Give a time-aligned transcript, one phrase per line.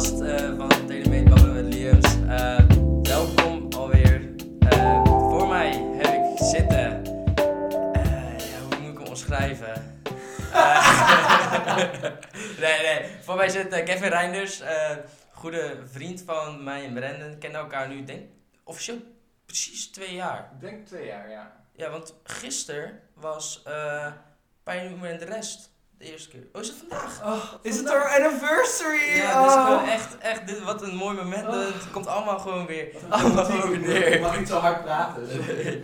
[0.00, 2.16] podcast uh, van Telemeet met Liams.
[2.16, 2.58] Uh,
[3.02, 4.34] welkom alweer.
[4.72, 7.04] Uh, voor mij heb ik zitten.
[8.38, 10.02] ja, hoe moet ik hem omschrijven?
[12.60, 13.04] nee, nee.
[13.20, 14.62] Voor mij zit Kevin Reinders,
[15.32, 17.38] goede vriend van mij en Brendan.
[17.38, 18.28] Kennen elkaar nu, denk
[18.64, 18.98] officieel
[19.46, 20.50] precies twee jaar.
[20.54, 21.52] Ik denk twee jaar, ja.
[21.72, 24.12] Ja, want gisteren was uh,
[24.62, 25.69] Pijn en de rest.
[26.00, 26.46] De eerste keer.
[26.52, 27.22] Oh, is het vandaag?
[27.24, 29.16] Oh, is het our anniversary?
[29.16, 29.46] Ja, oh.
[29.46, 31.46] is gewoon echt, echt dit, wat een mooi moment.
[31.46, 31.52] Oh.
[31.52, 34.06] Het komt allemaal gewoon weer, allemaal gewoon weer neer.
[34.06, 35.28] Ik mag niet zo hard praten.
[35.28, 35.36] Dus.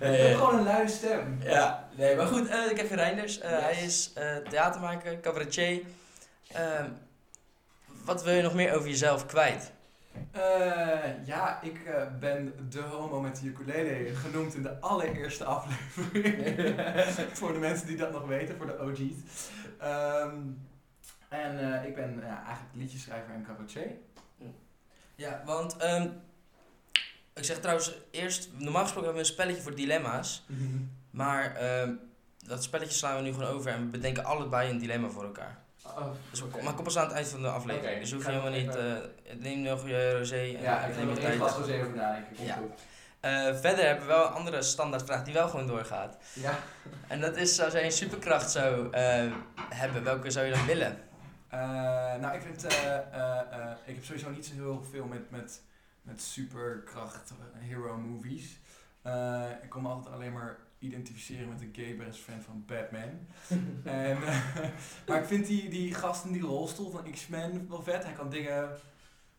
[0.00, 1.38] Ik heb gewoon een luie stem.
[1.42, 3.38] Ja, nee, maar goed, uh, Kevin Reinders.
[3.38, 5.82] Uh, Hij is uh, theatermaker, cabaretier.
[6.56, 6.84] Uh,
[8.04, 9.71] wat wil je nog meer over jezelf kwijt?
[10.36, 16.74] Uh, ja, ik uh, ben de homo met de ukulele genoemd in de allereerste aflevering.
[17.38, 19.50] voor de mensen die dat nog weten, voor de OG's.
[19.82, 20.60] Um,
[21.28, 23.90] en uh, ik ben eigenlijk liedjeschrijver en cabaretier.
[25.14, 26.12] Ja, want um,
[27.34, 30.44] ik zeg trouwens eerst, normaal gesproken hebben we een spelletje voor dilemma's.
[30.46, 30.90] Mm -hmm.
[31.10, 32.00] Maar um,
[32.38, 35.62] dat spelletje slaan we nu gewoon over en we bedenken allebei een dilemma voor elkaar.
[35.86, 36.62] Oh, dus okay.
[36.62, 37.88] Maar kom pas aan het eind van de aflevering.
[37.88, 38.00] Okay.
[38.00, 38.76] Dus hoef je helemaal niet.
[38.76, 40.36] Uh, neem nog je rosé.
[40.36, 42.44] En ja, ik neem nog één glas rosé over nadenken.
[42.44, 42.58] Ja.
[43.24, 46.16] Uh, verder hebben we wel een andere standaardvraag die wel gewoon doorgaat.
[46.32, 46.58] Ja.
[47.08, 49.32] En dat is, als jij een superkracht zou uh,
[49.68, 50.98] hebben, welke zou je dan willen?
[51.54, 51.60] Uh,
[52.14, 52.64] nou, ik vind,
[53.84, 55.60] ik heb sowieso niet zo heel veel met, met,
[56.02, 58.58] met superkracht hero movies.
[59.62, 63.10] ik kom altijd alleen maar identificeren met een gay best friend van Batman.
[63.84, 64.18] en,
[65.06, 68.04] maar ik vind die, die gast in die rolstoel van X-Men wel vet.
[68.04, 68.68] Hij kan dingen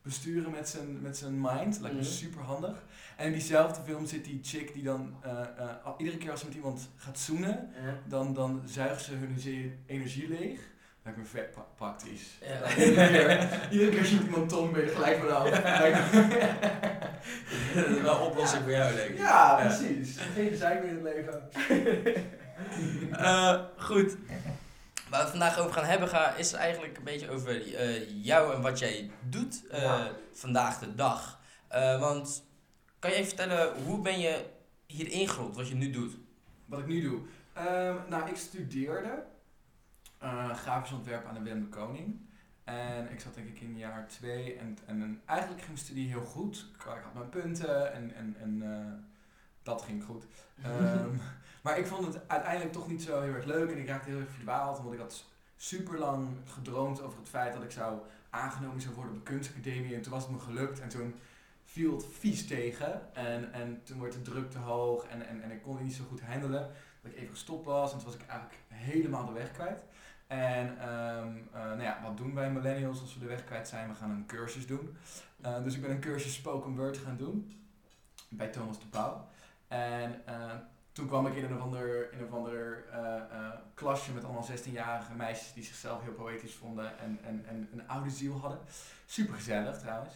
[0.02, 1.80] besturen met zijn, met zijn mind.
[1.80, 2.84] Lijkt me mm super handig.
[3.18, 6.46] En in diezelfde film zit die chick die dan uh, uh, iedere keer als ze
[6.46, 7.70] met iemand gaat zoenen,
[8.08, 10.72] dan, dan zuigt ze hun energie leeg.
[11.04, 12.38] Lijkt me vet praktisch.
[12.42, 12.76] Ja.
[12.86, 15.50] Iedere, keer, keer ziet iemand Tom ben je gelijk vanaf.
[17.76, 19.18] dat is wel oplossing voor jou, denk ik.
[19.18, 20.18] Ja, precies.
[20.18, 21.50] Geen gezeik meer in het leven.
[23.12, 24.16] uh, goed.
[25.10, 28.56] Waar we het vandaag over gaan hebben, ga, is eigenlijk een beetje over uh, jou
[28.56, 30.12] en wat jij doet uh, ja.
[30.34, 31.40] vandaag de dag.
[32.00, 32.44] want
[33.00, 34.46] kan je even vertellen, hoe ben je
[34.86, 36.18] hier ingerold, wat je nu doet?
[36.66, 37.20] Wat ik nu doe?
[37.58, 39.24] Um, nou, ik studeerde
[40.24, 42.20] uh, grafisch ontwerp aan de Willem de Koning.
[42.64, 46.26] En ik zat denk ik in jaar twee en, en eigenlijk ging mijn studie heel
[46.26, 46.66] goed.
[46.76, 48.94] Ik had mijn punten en, en, en uh,
[49.64, 50.26] dat ging goed.
[50.66, 51.22] Um,
[51.64, 54.20] maar ik vond het uiteindelijk toch niet zo heel erg leuk en ik raakte heel
[54.20, 54.78] erg verdwaald.
[54.78, 55.26] Omdat ik had
[55.58, 59.96] super lang gedroomd over het feit dat ik zou aangenomen zou worden op de kunstacademie.
[59.96, 61.16] En toen was het me gelukt en toen
[61.66, 63.16] viel het vies tegen.
[63.16, 65.94] En, en toen werd de druk te hoog en, en, en ik kon het niet
[65.94, 66.72] zo goed handelen.
[67.02, 69.84] Dat ik even gestopt was en toen was ik eigenlijk helemaal de weg kwijt.
[70.28, 73.90] En um, uh, nou ja, wat doen wij millennials als we de weg kwijt zijn?
[73.90, 74.98] We gaan een cursus doen.
[75.46, 77.66] Uh, dus ik ben een cursus spoken word gaan doen
[78.30, 79.28] bij Thomas de Pauw.
[79.68, 80.52] En uh,
[80.92, 82.86] toen kwam ik in een of ander, in een ander
[83.74, 88.10] klasje met allemaal 16-jarige meisjes die zichzelf heel poëtisch vonden en, en, en een oude
[88.10, 88.60] ziel hadden.
[89.06, 90.14] Super gezellig trouwens.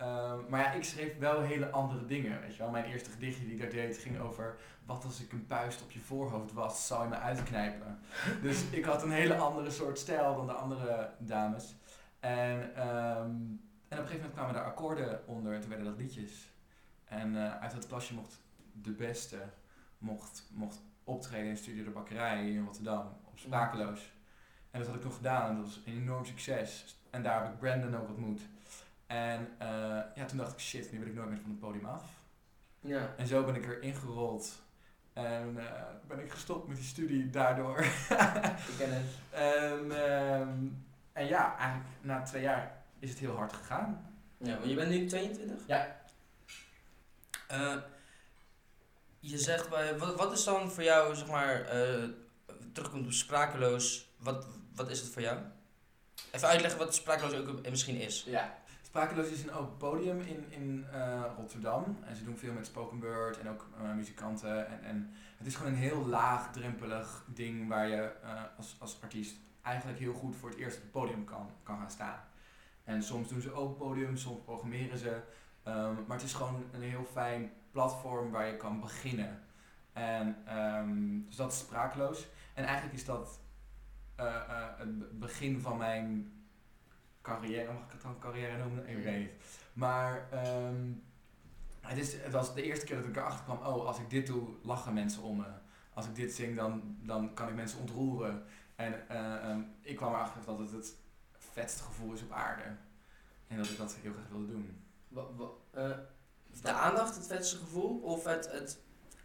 [0.00, 2.40] Um, maar ja, ik schreef wel hele andere dingen.
[2.40, 2.70] Weet je wel?
[2.70, 5.90] Mijn eerste gedichtje die ik daar deed ging over wat als ik een puist op
[5.90, 7.98] je voorhoofd was, zou je me uitknijpen.
[8.42, 11.74] dus ik had een hele andere soort stijl dan de andere dames.
[12.20, 12.58] En,
[12.88, 16.50] um, en op een gegeven moment kwamen er akkoorden onder en toen werden dat liedjes.
[17.04, 18.40] En uh, uit dat klasje mocht
[18.72, 19.38] de beste
[19.98, 24.12] mocht, mocht optreden in Studio de Bakkerij in Rotterdam op Sprakeloos.
[24.70, 26.96] En dat had ik nog gedaan en dat was een enorm succes.
[27.10, 28.40] En daar heb ik Brandon ook ontmoet.
[29.06, 29.68] En uh,
[30.14, 32.04] ja, toen dacht ik, shit, nu wil ik nooit meer van het podium af.
[32.80, 33.14] Ja.
[33.16, 34.62] En zo ben ik er ingerold.
[35.12, 35.64] En uh,
[36.06, 37.78] ben ik gestopt met die studie daardoor.
[37.78, 39.04] ik ken het.
[39.30, 44.14] En, um, en ja, eigenlijk na twee jaar is het heel hard gegaan.
[44.36, 45.66] Ja, maar je bent nu 22?
[45.66, 45.96] Ja.
[47.52, 47.76] Uh,
[49.20, 49.68] je zegt,
[49.98, 51.68] wat, wat is dan voor jou, zeg maar,
[52.72, 55.38] terugkomt op sprakeloos, wat, wat is het voor jou?
[56.30, 58.24] Even uitleggen wat sprakeloos ook misschien is.
[58.26, 58.58] Ja,
[58.96, 61.96] Sprakeloos is een open podium in, in uh, Rotterdam.
[62.04, 64.68] En ze doen veel met spoken word en ook uh, muzikanten.
[64.68, 69.36] En, en het is gewoon een heel laagdrempelig ding waar je uh, als, als artiest
[69.62, 72.20] eigenlijk heel goed voor het eerst op het podium kan, kan gaan staan.
[72.84, 75.20] En soms doen ze open podium, soms programmeren ze.
[75.68, 79.42] Um, maar het is gewoon een heel fijn platform waar je kan beginnen.
[79.92, 82.26] En um, dus dat is sprakeloos.
[82.54, 83.40] En eigenlijk is dat
[84.16, 86.30] het begin van mijn
[87.26, 88.88] carrière, mag ik het dan carrière noemen?
[88.88, 89.30] Ik weet niet.
[89.72, 90.28] Maar
[90.66, 91.02] um,
[91.80, 94.26] het, is, het was de eerste keer dat ik erachter kwam, oh, als ik dit
[94.26, 95.44] doe, lachen mensen om me.
[95.94, 98.42] Als ik dit zing, dan, dan kan ik mensen ontroeren.
[98.76, 100.96] En uh, um, ik kwam erachter dat het het
[101.52, 102.62] vetste gevoel is op aarde.
[103.46, 104.82] En dat ik dat heel graag wilde doen.
[105.08, 105.48] Wa- wa-
[105.82, 105.98] eh,
[106.62, 108.78] de aandacht, het vetste gevoel of het, het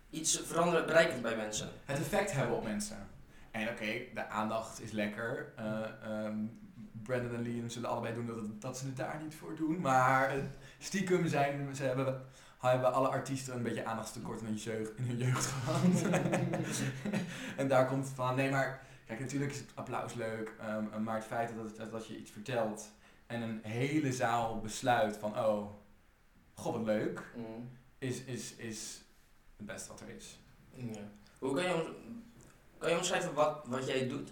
[0.09, 1.69] iets veranderen, bereiken bij mensen?
[1.85, 3.07] Het effect hebben op mensen.
[3.51, 5.53] En oké, de aandacht is lekker.
[5.55, 6.37] Eh, ehm,
[7.03, 9.79] Brandon en Liam zullen allebei doen dat, het- dat ze het daar niet voor doen.
[9.79, 10.33] Maar
[10.79, 12.25] stiekem zijn, ze hebben,
[12.59, 16.21] hebben alle artiesten een beetje aandachtstekort in hun jeugd, in hun jeugd gehad.
[17.57, 18.35] en daar komt van.
[18.35, 20.53] Nee, maar kijk, natuurlijk is het applaus leuk.
[20.59, 21.51] ehm, maar het feit
[21.91, 22.91] dat, je iets vertelt
[23.27, 25.71] en een hele zaal besluit van, oh,
[26.53, 27.69] god wat leuk, Mm.
[27.97, 29.01] is, is, is
[29.57, 30.39] het beste wat er is.
[30.73, 30.99] Ja.
[31.39, 31.93] Hoe kan je,
[32.77, 34.31] kan je omschrijven wat, wat jij doet?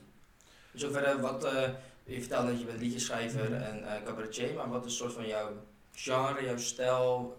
[0.74, 1.70] Verder wat, eh,
[2.10, 3.62] je vertelt dat je bent liedjeschrijver Mhm.
[3.62, 5.52] en eh cabaretier, maar wat is soort van jouw
[5.92, 7.38] genre, jouw stijl?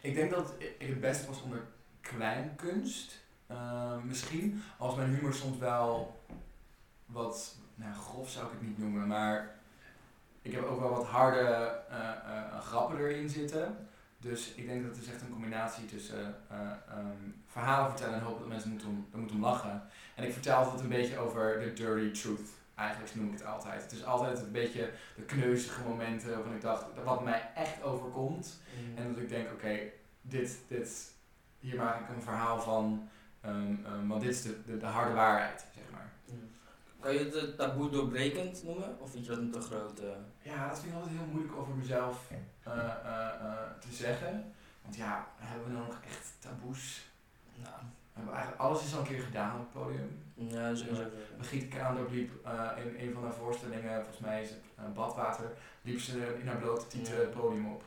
[0.00, 1.62] Ik denk dat ik het beste was onder
[2.00, 3.24] kleinkunst.
[3.46, 4.62] Eh, misschien.
[4.78, 6.20] Als mijn humor soms wel
[7.06, 9.54] wat, nou grof zou ik het niet noemen, maar
[10.42, 11.38] ik heb ook wel wat harde
[11.90, 13.88] eh, eh, grappen erin zitten.
[14.18, 16.58] Dus ik denk dat het is echt een combinatie tussen eh,
[16.88, 19.82] ehm, verhalen vertellen en hopen dat mensen moeten om, er moeten om lachen.
[20.14, 22.50] En ik vertel altijd een beetje over de dirty truth.
[22.76, 23.82] Eigenlijk noem ik het altijd.
[23.82, 28.60] Het is altijd een beetje de kneuzige momenten waarvan ik dacht, wat mij echt overkomt.
[28.94, 29.78] En dat ik denk, oké,
[30.22, 31.12] dit, dit,
[31.58, 33.08] hier maak ik een verhaal van,
[33.40, 36.10] ehm, ehm, want dit is de, de, de harde waarheid, zeg maar.
[37.00, 39.00] Kan je het eh, taboe doorbrekend noemen?
[39.00, 39.98] Of vind je dat een te groot?
[40.00, 40.08] eh,
[40.42, 42.30] Ja, dat vind ik altijd heel moeilijk over mezelf
[42.62, 44.54] eh, eh, eh, te zeggen.
[44.82, 47.08] Want ja, hebben we nou nog echt taboes?
[47.54, 47.74] nou,
[48.16, 50.22] hebben eigenlijk, alles is al een keer gedaan op het podium.
[50.34, 50.72] ja.
[51.36, 55.52] Brigitte Kaandorp liep eh, in een van haar voorstellingen, volgens mij is het eh, Badwater,
[55.82, 57.20] liep ze in haar blote tieten Ja.
[57.20, 57.82] het podium op.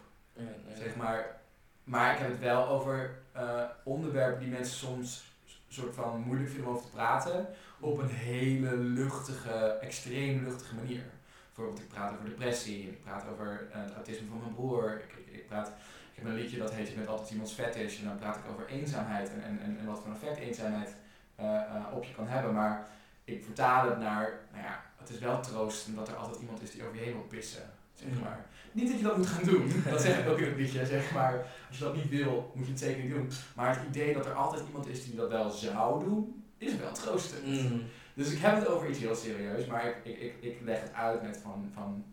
[0.77, 1.37] Zeg maar.
[1.83, 5.23] Maar ik heb het wel over eh, onderwerpen die mensen soms
[5.67, 7.47] soort van moeilijk vinden om over te praten.
[7.79, 11.03] Op een hele luchtige, extreem luchtige manier.
[11.47, 15.01] Bijvoorbeeld, ik praat over depressie, ik praat over het autisme van mijn broer.
[15.07, 15.71] Ik, ik, praat,
[16.19, 17.99] ik heb een liedje dat heet Je bent altijd iemands fetish.
[17.99, 20.95] En dan praat ik over eenzaamheid en, en, en, en wat voor effect eenzaamheid
[21.35, 22.53] eh, eh, op je kan hebben.
[22.53, 22.87] Maar
[23.23, 26.71] ik vertaal het naar, nou ja, het is wel troostend dat er altijd iemand is
[26.71, 27.63] die over je heen wil pissen.
[27.93, 28.19] Zeg Mhm.
[28.19, 28.45] maar.
[28.71, 31.11] Niet dat je dat moet gaan doen, dat zeg ik ook in het liedje, zeg
[31.11, 31.45] maar.
[31.67, 33.29] Als je dat niet wil, moet je het zeker niet doen.
[33.55, 36.91] Maar het idee dat er altijd iemand is die dat wel zou doen, is wel
[36.93, 37.45] troostend.
[37.45, 37.81] Mm.
[38.13, 40.93] Dus ik heb het over iets heel serieus, maar ik, ik, ik, ik leg het
[40.93, 42.05] uit met van, van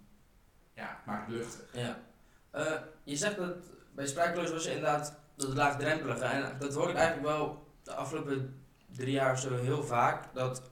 [0.75, 1.65] ja, maak het luchtig.
[1.73, 1.99] Ja.
[2.51, 2.73] Eh,
[3.05, 3.57] je zegt dat
[3.97, 6.25] bij sprakeloos was je inderdaad dat laagdrempelige.
[6.25, 10.35] En dat hoor ik eigenlijk wel de afgelopen drie jaar of zo heel vaak.
[10.35, 10.63] Dat,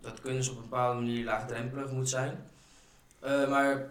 [0.00, 2.36] dat kunst op een bepaalde manier laagdrempelig moet zijn.
[3.20, 3.88] Eh, maar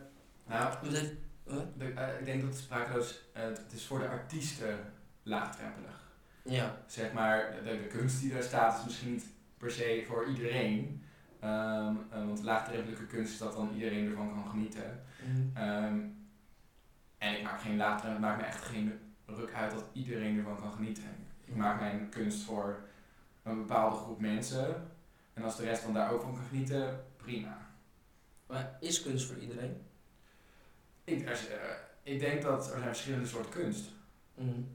[0.47, 1.59] Nou, huh?
[1.77, 4.79] de, eh, ik denk dat sprakeloos, eh, het is voor de artiesten
[5.23, 6.01] laagdrempelig.
[6.43, 6.77] ja.
[6.87, 9.25] Zeg maar, de, de kunst die daar staat is misschien niet
[9.57, 11.03] per se voor iedereen.
[11.39, 15.03] Ehm, eh, want laagdrempelige kunst is dat dan iedereen ervan kan genieten.
[15.53, 15.99] Ehm,
[17.23, 20.59] en ik maak geen later, het maakt me echt geen ruk uit dat iedereen ervan
[20.59, 21.03] kan genieten.
[21.45, 22.79] Ik maak mijn kunst voor
[23.43, 24.91] een bepaalde groep mensen.
[25.33, 27.57] En als de rest dan daar ook van kan genieten, prima.
[28.47, 29.81] Maar is kunst voor iedereen?
[31.03, 31.57] Ik, er is, eh,
[32.03, 33.85] ik denk dat er zijn verschillende soorten kunst.
[34.35, 34.67] Mm.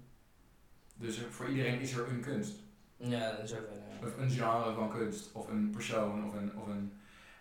[0.95, 2.53] Dus er- voor iedereen is er een kunst.
[2.97, 3.75] Ja, in zoverre.
[4.01, 4.07] Ja.
[4.07, 5.33] Of een genre van kunst.
[5.33, 6.27] Of een persoon.
[6.27, 6.59] Of een...
[6.59, 6.93] Of een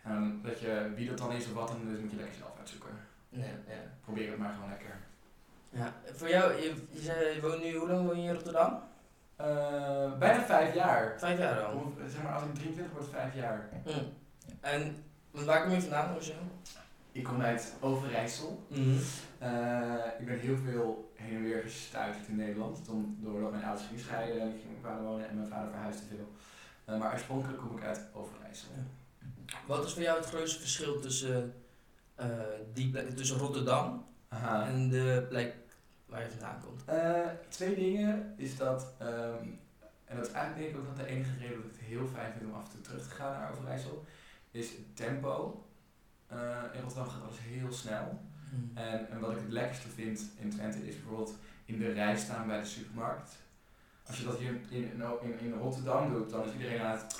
[0.03, 2.57] en dat je, wie dat dan is of wat dan is, moet je lekker zelf
[2.57, 2.89] uitzoeken.
[3.29, 3.79] Ja, ja.
[4.03, 4.97] Probeer het maar gewoon lekker.
[5.69, 5.93] ja.
[6.13, 8.79] Voor jou, je, je zei, je woont nu, hoe lang woon je in Rotterdam?
[9.35, 11.15] Eh, bijna vijf jaar.
[11.19, 11.75] Vijf jaar al.
[11.77, 13.69] Of, zeg maar, als ik 23 word, vijf jaar.
[13.85, 14.13] Mm.
[14.59, 16.21] En waar kom je vandaan, hoe
[17.11, 18.65] Ik kom uit Overijssel.
[18.67, 18.99] mm.
[19.39, 22.85] Eh, ik ben heel veel heen en weer gestuiterd in Nederland.
[22.85, 25.49] Toen, doordat mijn ouders gingen scheiden, en ik ging met mijn vader wonen en mijn
[25.49, 26.31] vader verhuisde veel.
[26.85, 28.69] Eh, maar oorspronkelijk kom ik uit Overijssel.
[29.65, 31.53] Wat is voor jou het grootste verschil tussen,
[32.17, 32.29] eh,
[32.73, 34.67] die plek, tussen Rotterdam Aha.
[34.67, 35.55] en de plek
[36.05, 36.85] waar je vandaan komt?
[36.85, 39.43] Eh, twee dingen is dat, ehm,
[40.05, 42.07] en dat is eigenlijk denk ik ook nog de enige reden dat ik het heel
[42.07, 44.05] fijn vind om af en toe terug te gaan naar Overijssel,
[44.51, 45.65] is het tempo.
[46.27, 48.19] Eh, in Rotterdam gaat alles heel snel.
[48.73, 52.47] En, en wat ik het lekkerste vind in Twente is bijvoorbeeld in de rij staan
[52.47, 53.35] bij de supermarkt.
[54.07, 57.19] Als je dat hier in, in, in, in Rotterdam doet, dan is iedereen aan het.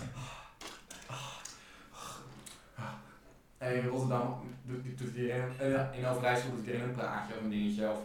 [3.57, 7.89] En in Rotterdam doet, iedereen, eh, in Overijssel doet iedereen een praatje of een dingetje.
[7.89, 7.99] Of,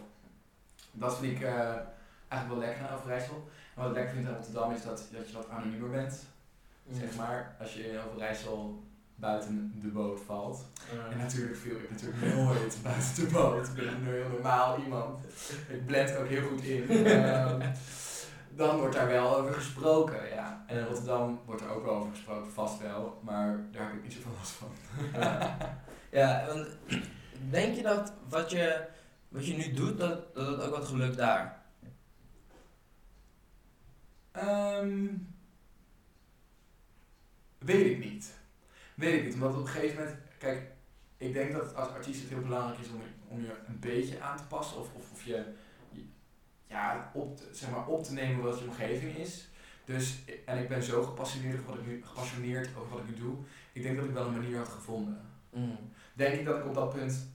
[0.93, 1.53] dat vind ik eh,
[2.29, 3.51] eigenlijk wel lekker aan Overijssel.
[3.75, 6.25] En wat ik lekker vind aan Rotterdam is dat, dat je wat anoniemer bent.
[6.91, 8.83] Zeg maar, als je in Overijssel
[9.15, 10.65] buiten de boot valt.
[11.11, 13.67] En natuurlijk viel ik natuurlijk nooit buiten de boot.
[13.67, 15.19] Ik ben een heel normaal iemand.
[15.69, 16.89] Ik blend ook heel goed in.
[17.07, 17.71] Ehm,
[18.57, 20.32] dan wordt daar wel over gesproken.
[20.73, 23.21] En in Rotterdam wordt er ook wel over gesproken, vast wel.
[23.25, 24.69] Maar daar heb ik niet zoveel last van.
[26.11, 26.69] Ja, want
[27.51, 28.87] denk je dat wat je
[29.29, 31.63] wat je nu doet, dat, dat het ook wat gelukt daar?
[34.33, 35.07] Ehm,
[37.59, 38.35] weet ik niet.
[38.95, 40.71] Weet ik niet, omdat op een gegeven moment, kijk,
[41.17, 44.21] ik denk dat het als artiest het heel belangrijk is om, om je een beetje
[44.21, 45.45] aan te passen of, of, of je,
[45.91, 46.05] je-
[46.67, 49.49] ja, op te, zeg maar, op te nemen wat je omgeving is.
[49.85, 53.23] Dus, en ik ben zo gepassioneerd over wat ik nu, gepassioneerd over wat ik nu
[53.23, 53.35] doe,
[53.73, 55.21] ik denk dat ik wel een manier had gevonden.
[55.51, 55.79] Mm.
[56.15, 57.29] Denk ik dat ik op dat punt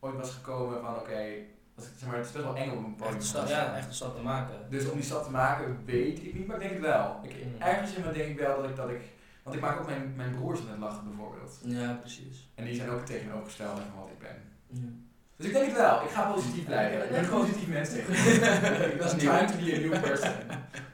[0.00, 1.32] ooit was gekomen van oké,
[1.76, 3.48] zeg maar, het is best wel eng op een podium te staan.
[3.48, 4.54] ja, echt een stap te maken.
[4.70, 7.20] Dus om die stap te maken, weet ik niet, maar ik denk het wel.
[7.22, 7.62] Ik, Mm.
[7.62, 9.00] Ergens in me denk ik wel dat ik, dat ik,
[9.42, 11.58] want ik maak ook mijn, mijn broers aan het lachen bijvoorbeeld.
[11.62, 12.48] Ja, precies.
[12.54, 14.42] En die zijn ook tegenovergesteld van wat ik ben.
[14.66, 15.05] Mm.
[15.36, 17.02] Dus ik denk het wel, ik ga positief blijven.
[17.02, 18.14] Ik ben een positief mens tegen.
[18.98, 19.30] Dat is nieuw.
[19.30, 20.32] trying to be a new person.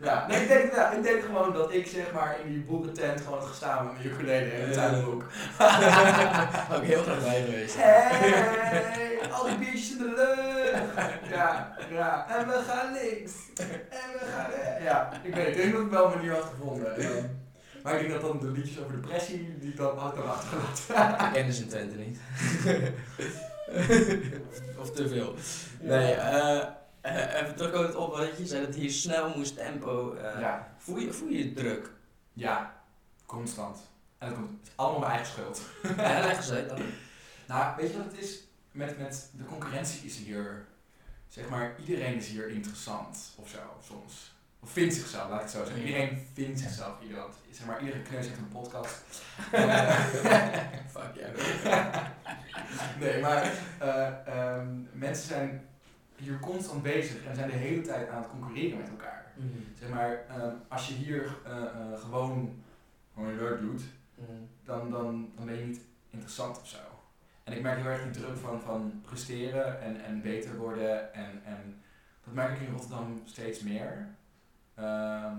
[0.00, 0.92] Ja, nee, ik denk het wel.
[0.92, 4.06] Ik denk gewoon dat ik zeg maar in die boerentent gewoon had gestaan met mijn
[4.06, 5.25] ukulele en een tuinboek.
[6.68, 7.75] Had ik heel graag bij geweest.
[7.78, 11.30] Hey, al die biertjes in de lucht.
[11.30, 12.26] Ja, ja.
[12.38, 13.32] En we gaan links.
[13.90, 14.82] En we gaan rechts.
[14.82, 15.56] Ja, ik weet het.
[15.56, 17.40] Ik denk dat ik wel een manier had gevonden.
[17.82, 21.26] Maar ik denk dat dan de liedjes over depressie, die dan had ik dan achtergelaten.
[21.26, 22.18] Ik ken dus in Twente niet.
[24.79, 25.35] of te veel.
[25.81, 26.59] Nee, eh,
[27.00, 30.14] eh, even terugkomend op wat je zei, dat hier snel moest tempo.
[30.14, 31.91] eh, Ja, voel, je, voel je druk?
[32.33, 32.81] ja.
[33.26, 33.79] Constant.
[34.19, 35.61] En dat komt allemaal mijn eigen schuld.
[35.97, 36.79] Ja, leg uit dan.
[37.47, 38.41] Nou, weet je wat het is?
[38.71, 40.64] Met, met de concurrentie is hier,
[41.29, 44.35] zeg maar, iedereen is hier interessant of zo, soms.
[44.62, 45.83] Of vindt zichzelf, laat ik het zo zeggen.
[45.85, 49.02] Iedereen vindt zichzelf, iemand, zeg maar, iedere kneus heeft een podcast.
[49.52, 49.90] Eh,
[50.95, 51.28] Fuck ja.
[53.00, 55.69] nee, maar eh, ehm, mensen zijn
[56.16, 59.33] hier constant bezig en zijn de hele tijd aan het concurreren met elkaar.
[59.37, 59.64] Mm.
[59.78, 62.62] Zeg maar, ehm, als je hier eh, gewoon,
[63.14, 63.83] gewoon je werk doet,
[64.14, 64.49] Mm.
[64.64, 66.78] dan, dan, dan ben je niet interessant of zo.
[67.45, 71.14] En ik merk heel erg die druk van, van presteren en, en beter worden.
[71.14, 71.83] En, en
[72.25, 74.09] dat merk ik in Rotterdam steeds meer.
[74.75, 75.37] Ehm,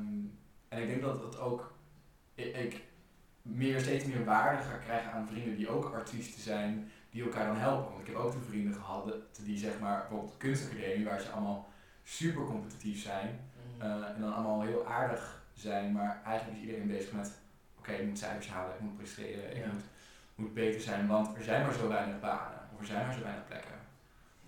[0.70, 1.74] en ik denk dat dat ook
[2.36, 2.82] ik, ik
[3.42, 7.56] meer, steeds meer waarde ga krijgen aan vrienden die ook artiesten zijn, die elkaar dan
[7.58, 7.90] helpen.
[7.92, 9.13] Want ik heb ook de vrienden gehad
[9.44, 11.70] die zeg maar bijvoorbeeld de kunstacademie, waar ze allemaal
[12.04, 13.40] super competitief zijn.
[13.75, 13.82] Mm.
[13.82, 17.32] eh, en dan allemaal heel aardig zijn, maar eigenlijk is iedereen bezig met
[17.78, 19.72] oké, ik moet cijfers halen, ik moet presteren, ik Ja.
[19.72, 19.84] moet,
[20.36, 23.24] moet beter zijn, want er zijn maar zo weinig banen, of er zijn maar zo
[23.24, 23.75] weinig plekken.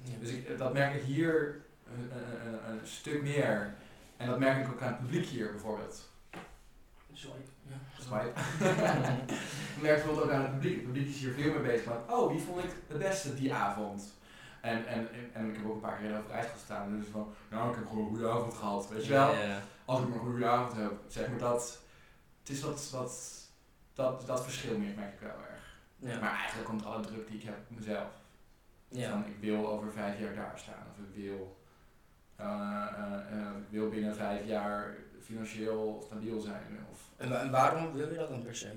[0.01, 0.11] Ja.
[0.19, 1.61] Dus ik, dat merk ik hier
[1.93, 3.73] een, een, een, een stuk meer.
[4.17, 6.09] En dat merk ik ook aan het publiek hier bijvoorbeeld.
[7.13, 7.41] Sorry.
[7.61, 7.75] Ja.
[7.99, 8.39] Swipe.
[9.75, 10.75] ik merk bijvoorbeeld ook aan het publiek.
[10.75, 13.53] Het publiek is hier veel mee bezig met, oh, wie vond ik het beste die
[13.53, 14.13] avond?
[14.61, 16.99] En, en, en, en ik heb ook een paar keer over ijs gestaan.
[16.99, 18.89] Dus van, nou, ik heb gewoon een goede avond gehad.
[18.89, 19.33] Weet je wel?
[19.33, 19.61] Ja, ja.
[19.85, 21.81] Als ik maar een goede avond heb, zeg maar dat.
[22.39, 23.45] Het is wat, wat
[23.93, 25.79] dat, dat verschil meer merk ik wel erg.
[25.95, 26.19] Ja.
[26.19, 28.11] Maar eigenlijk komt alle druk die ik heb op mezelf.
[28.87, 29.09] Ja.
[29.09, 30.87] Van ik wil over vijf jaar daar staan.
[30.91, 31.57] Of ik wil,
[33.69, 36.85] wil binnen vijf jaar financieel stabiel zijn.
[36.91, 38.71] Of, En, en waarom wil je dat dan per se?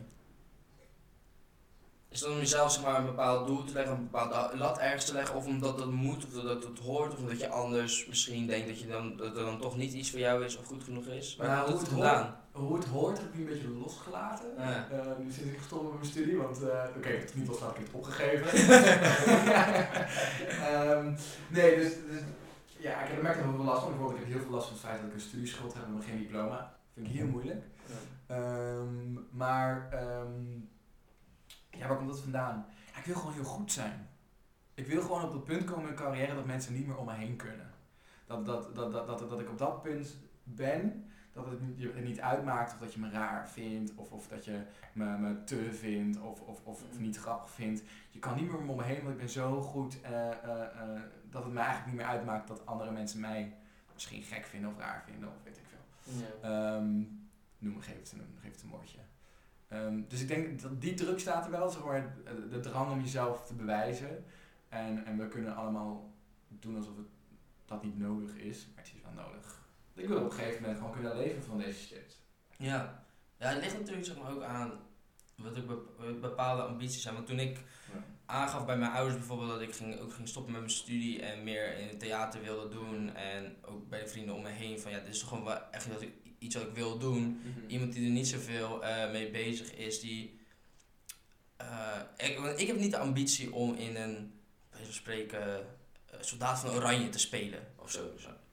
[2.11, 5.05] Is dat om jezelf zeg maar, een bepaald doel te leggen, een bepaalde lat ergens
[5.05, 8.47] te leggen, of omdat dat moet, of dat het hoort, of omdat je anders misschien
[8.47, 10.85] denkt dat, je dan, dat er dan toch niet iets voor jou is of goed
[10.85, 11.37] genoeg is?
[11.37, 14.47] Waar Nou, het hoe het hoe het hoort heb ik nu een beetje losgelaten.
[14.59, 14.88] Ja.
[14.91, 17.47] Eh, nu zit ik gestopt met mijn studie, want eh, oké, ik heb het niet
[17.47, 18.47] losgelaten, ik heb het opgegeven.
[20.69, 21.15] Ehm,
[21.49, 22.23] nee, dus, dus
[22.78, 23.90] ja, ik heb er merk er heel veel last van.
[23.90, 25.92] Bijvoorbeeld, ik heb heel veel last van het feit dat ik een studieschuld heb en
[25.92, 26.76] nog geen diploma.
[26.94, 27.64] vind ik heel moeilijk.
[28.26, 30.61] Ehm, maar, ehm,
[31.70, 32.66] ja, waar komt dat vandaan?
[32.92, 34.08] Ja, ik wil gewoon heel goed zijn.
[34.75, 37.06] Ik wil gewoon op dat punt komen in mijn carrière dat mensen niet meer om
[37.06, 37.70] me heen kunnen.
[38.26, 41.11] Dat, dat, dat, dat, dat, dat ik op dat punt ben,
[41.45, 44.28] dat het niet- je het niet uitmaakt of dat je me raar vindt, of, of
[44.28, 44.61] dat je
[44.92, 47.83] me, me te vindt, of, of, of, of niet grappig vindt.
[48.11, 51.00] Je kan niet meer om me heen, want ik ben zo goed eh, eh, eh,
[51.30, 53.57] dat het me eigenlijk niet meer uitmaakt dat andere mensen mij
[53.95, 56.14] misschien gek vinden of raar vinden, of weet ik veel.
[56.40, 56.49] Ja.
[56.76, 56.92] Ehm,
[57.59, 58.99] noem me, geef het een, geef het een moordje.
[59.68, 62.90] Ehm, dus ik denk dat die druk staat er wel, zeg maar, de, de drang
[62.90, 64.25] om jezelf te bewijzen.
[64.68, 66.12] En, en we kunnen allemaal
[66.49, 67.07] doen alsof het,
[67.64, 69.58] dat niet nodig is, maar het is wel nodig.
[69.99, 72.17] Ik wil op een gegeven moment gewoon kunnen leven van deze shit.
[72.57, 73.05] Ja.
[73.38, 74.73] ja, het ligt natuurlijk zeg maar, ook aan
[75.35, 77.14] wat bep- bepaalde ambities zijn.
[77.14, 77.59] Want toen ik
[78.26, 81.45] aangaf bij mijn ouders bijvoorbeeld dat ik ging, ook ging stoppen met mijn studie en
[81.45, 83.14] meer in het theater wilde doen.
[83.14, 85.71] En ook bij de vrienden om me heen van ja, dit is toch gewoon wel
[85.71, 87.40] echt ik, iets wat ik wil doen.
[87.67, 90.40] Iemand die er niet zoveel eh mee bezig is, die...
[91.57, 94.40] eh, ik, want ik heb niet de ambitie om in een,
[94.71, 95.67] bij spreken,
[96.07, 98.00] eh, soldaat van oranje te spelen of zo.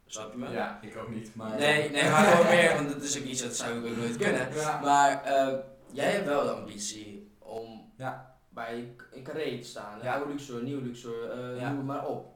[0.06, 0.50] Snap je me?
[0.50, 1.58] Ja, ik ook niet, maar...
[1.58, 4.18] Nee, nee, maar gewoon meer, want dat is ook iets dat zou ik ook nooit
[4.18, 4.54] kunnen.
[4.54, 4.80] Ja.
[4.82, 5.58] Maar eh,
[5.92, 8.36] jij hebt wel de ambitie om Ja.
[8.50, 10.00] bij een carré te staan.
[10.04, 10.14] Ja.
[10.16, 11.68] Oude Luxor, nieuw Luxor, eh Ja.
[11.68, 12.34] noem het maar op.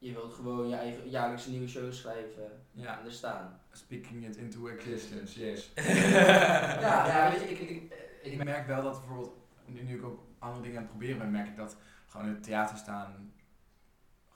[0.00, 2.98] je wilt gewoon je eigen jaarlijkse nieuwe show schrijven Ja.
[2.98, 3.60] en er staan.
[3.72, 5.70] Speaking it into existence, yes.
[5.74, 5.82] ja,
[6.80, 7.92] ja, ja, weet je, ik, ik, ik,
[8.32, 9.32] ik merk wel dat bijvoorbeeld,
[9.66, 12.32] nu, nu ik ook andere dingen aan het proberen ben, merk ik dat gewoon in
[12.32, 13.32] het theater staan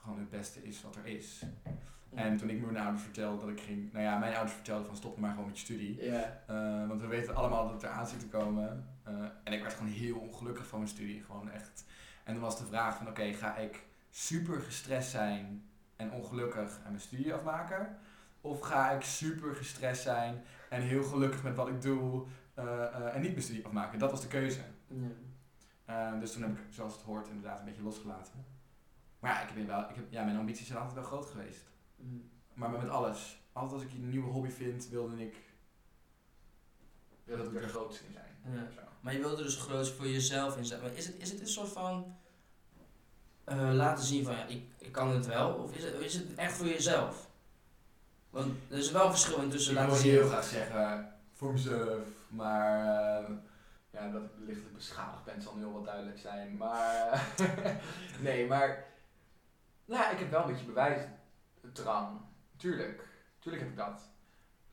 [0.01, 1.43] gewoon het beste is wat er is.
[2.15, 4.95] En toen ik mijn ouders vertelde dat ik ging, nou ja, mijn ouders vertelden van
[4.95, 6.03] stop maar gewoon met je studie.
[6.03, 6.41] Ja.
[6.47, 8.87] Eh, want we weten allemaal dat het eraan zit te komen.
[9.03, 11.85] Eh, en ik werd gewoon heel ongelukkig van mijn studie, gewoon echt.
[12.23, 15.63] En dan was de vraag van oké, ga ik super gestrest zijn
[15.95, 17.97] en ongelukkig en mijn studie afmaken?
[18.41, 23.21] Of ga ik super gestrest zijn en heel gelukkig met wat ik doe eh, en
[23.21, 23.99] niet mijn studie afmaken?
[23.99, 24.61] Dat was de keuze.
[25.85, 26.15] Ja.
[26.19, 28.45] Dus toen heb ik, zoals het hoort, inderdaad een beetje losgelaten.
[29.19, 31.72] Maar ja, ik ben wel, ik heb, ja, mijn ambities zijn altijd wel groot geweest.
[32.03, 32.29] Mm.
[32.53, 33.41] Maar met alles.
[33.53, 35.35] Altijd als ik een nieuwe hobby vind, wilde ik...
[37.23, 38.55] Wilde ik er groot in zijn.
[38.55, 38.71] Ja.
[38.75, 38.81] Zo.
[39.01, 40.87] Maar je wilde dus groot voor jezelf inzetten.
[40.87, 42.17] Maar is het, is het een soort van
[43.43, 45.53] eh, laten zien van ja, ik, ik kan het wel?
[45.53, 47.29] Of is het, is het echt voor jezelf?
[48.29, 50.11] Want er is wel een verschil in tussen ik laten wil zien.
[50.11, 53.35] heel graag zeggen voor mezelf, maar uh,
[53.91, 56.57] ja, dat ik lichtelijk beschadigd ben zal nu al wat duidelijk zijn.
[56.57, 57.27] Maar
[58.21, 58.85] nee, maar
[59.85, 60.65] nou, ik heb wel een beetje
[61.73, 62.07] bewijsdrang.
[62.57, 63.01] Tuurlijk,
[63.39, 64.01] tuurlijk heb ik dat.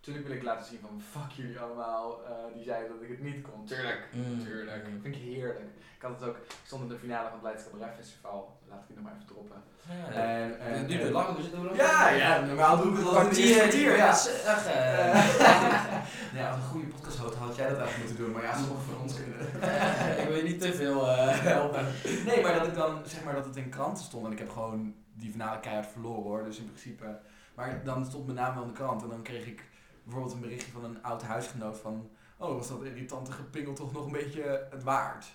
[0.00, 3.22] Tuurlijk wil ik laten zien van fuck jullie allemaal, uh, die zeiden dat ik het
[3.22, 3.64] niet kon.
[3.66, 4.44] Tuurlijk, Mm.
[4.44, 4.88] tuurlijk.
[4.88, 5.00] Mm.
[5.02, 5.60] Vind ik heerlijk.
[5.96, 8.58] Ik had het ook, ik stond in de finale van het Leids Cabaret Festival.
[8.68, 9.62] Laat ik het nog maar even droppen.
[9.88, 13.06] Ja, En, het en, duurt en- lang, er nog Ja, ja, normaal doe ik het
[13.06, 14.06] al het Kwartier, ja.
[14.06, 18.32] dat echt, eh, ja, als een goede podcast had, had jij dat eigenlijk moeten doen,
[18.34, 19.38] maar ja, sommigen van ons kunnen.
[20.22, 21.86] ik wil je niet te veel eh, helpen.
[22.26, 24.50] Nee, maar dat ik dan, zeg maar, dat het in kranten stond en ik heb
[24.50, 27.20] gewoon die finale keihard verloren hoor, dus in principe.
[27.54, 29.64] Maar dan stond mijn naam wel in de krant en dan kreeg ik
[30.02, 34.06] bijvoorbeeld een berichtje van een oud huisgenoot van, oh, was dat irritante gepingel toch nog
[34.06, 35.26] een beetje het waard?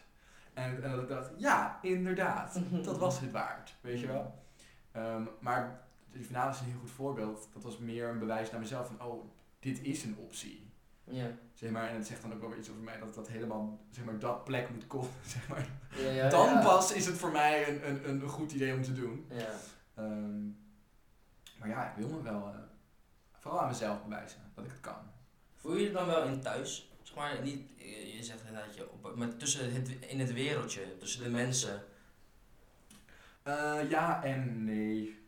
[0.54, 4.44] En, en dat ik dacht, ja, inderdaad, dat was het waard, weet je wel.
[4.92, 5.82] Ehm, maar
[6.12, 7.50] de finale is een heel goed voorbeeld.
[7.54, 9.24] Dat was meer een bewijs naar mezelf van, oh,
[9.60, 10.74] dit is een optie.
[11.04, 11.28] Ja.
[11.54, 13.80] Zeg maar, en het zegt dan ook wel weer iets over mij dat dat helemaal,
[13.90, 15.10] zeg maar, dat plek moet komen.
[15.36, 15.68] Zeg maar.
[15.98, 18.94] Ja, ja, dan pas is het voor mij een, een, een goed idee om te
[18.94, 19.26] doen.
[19.96, 20.46] Ehm,
[21.60, 22.60] maar ja, ik wil me wel, eh,
[23.40, 25.12] vooral aan mezelf bewijzen dat ik het kan.
[25.56, 26.92] Voel je je dan wel in thuis?
[27.02, 30.98] Zeg maar, niet, je je zegt inderdaad, je op, maar tussen het, in het wereldje,
[30.98, 31.84] tussen de mensen.
[33.44, 35.20] Eh, ja en nee.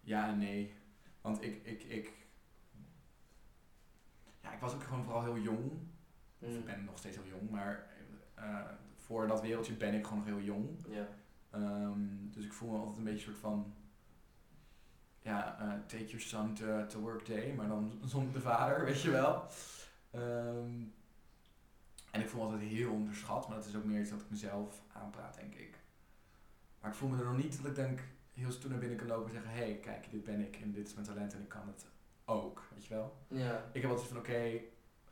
[0.00, 0.74] Ja en nee.
[1.20, 2.12] Want ik, ik, ik,
[4.42, 5.72] ja, ik was ook gewoon vooral heel jong.
[6.38, 6.56] Of Mm.
[6.56, 7.86] ik ben nog steeds heel jong, maar
[8.34, 8.60] eh,
[8.96, 10.68] voor dat wereldje ben ik gewoon nog heel jong.
[10.88, 11.08] Ja.
[11.50, 13.74] Ehm, dus ik voel me altijd een beetje soort van,
[15.24, 19.00] ja, eh, take your son to, to work day, maar dan zonder de vader, weet
[19.02, 19.44] je wel.
[20.10, 20.82] Ehm,
[22.10, 24.30] en ik voel me altijd heel onderschat, maar dat is ook meer iets dat ik
[24.30, 25.78] mezelf aanpraat, denk ik.
[26.80, 28.00] Maar ik voel me er nog niet dat ik denk,
[28.32, 30.72] heel stoer naar binnen kan lopen en zeggen, hé, hey, kijk, dit ben ik en
[30.72, 31.86] dit is mijn talent en ik kan het
[32.24, 33.16] ook, weet je wel.
[33.28, 33.64] Ja.
[33.72, 34.60] Ik heb altijd van, oké,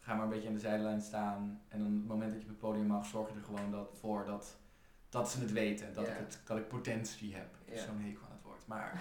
[0.00, 1.60] ga maar een beetje aan de zijlijn staan.
[1.68, 3.70] En dan op het moment dat je op het podium mag, zorg je er gewoon
[3.70, 4.56] dat, voor dat,
[5.08, 5.94] dat ze het weten.
[5.94, 6.12] Dat, Ja.
[6.12, 7.56] ik het, dat ik potentie heb.
[7.64, 7.84] Ja.
[7.84, 8.26] zo'n hekel
[8.64, 9.00] Maar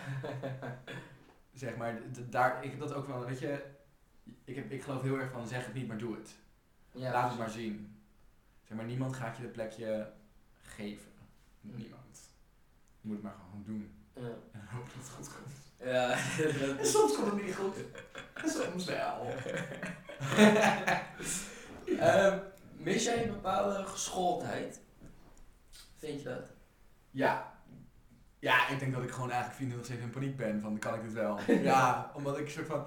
[1.54, 3.65] zeg maar, daar, ik heb dat ook wel, weet je,
[4.43, 6.36] ik, heb, ik geloof heel erg van, zeg het niet, maar doe het.
[6.91, 7.12] ja.
[7.12, 7.95] Laat het maar zien.
[8.63, 10.12] Zeg maar, niemand gaat je het plekje
[10.62, 11.12] geven.
[11.62, 11.78] Mm.
[11.78, 12.19] Niemand.
[13.02, 13.91] Je moet het maar gewoon doen.
[14.13, 14.38] Ja.
[14.52, 15.56] En hopen dat het goed komt.
[15.84, 16.10] Ja,
[16.80, 17.76] En soms komt het niet goed.
[18.34, 19.28] En soms wel.
[22.00, 22.39] Ehm,
[22.78, 24.80] mis jij een bepaalde geschooldheid?
[25.97, 26.50] Vind je dat?
[27.12, 27.50] Ja.
[28.41, 31.13] Ja, ik denk dat ik gewoon eigenlijk 24-7 in paniek ben van kan ik dit
[31.13, 31.39] wel?
[31.71, 32.86] ja, omdat ik soort van...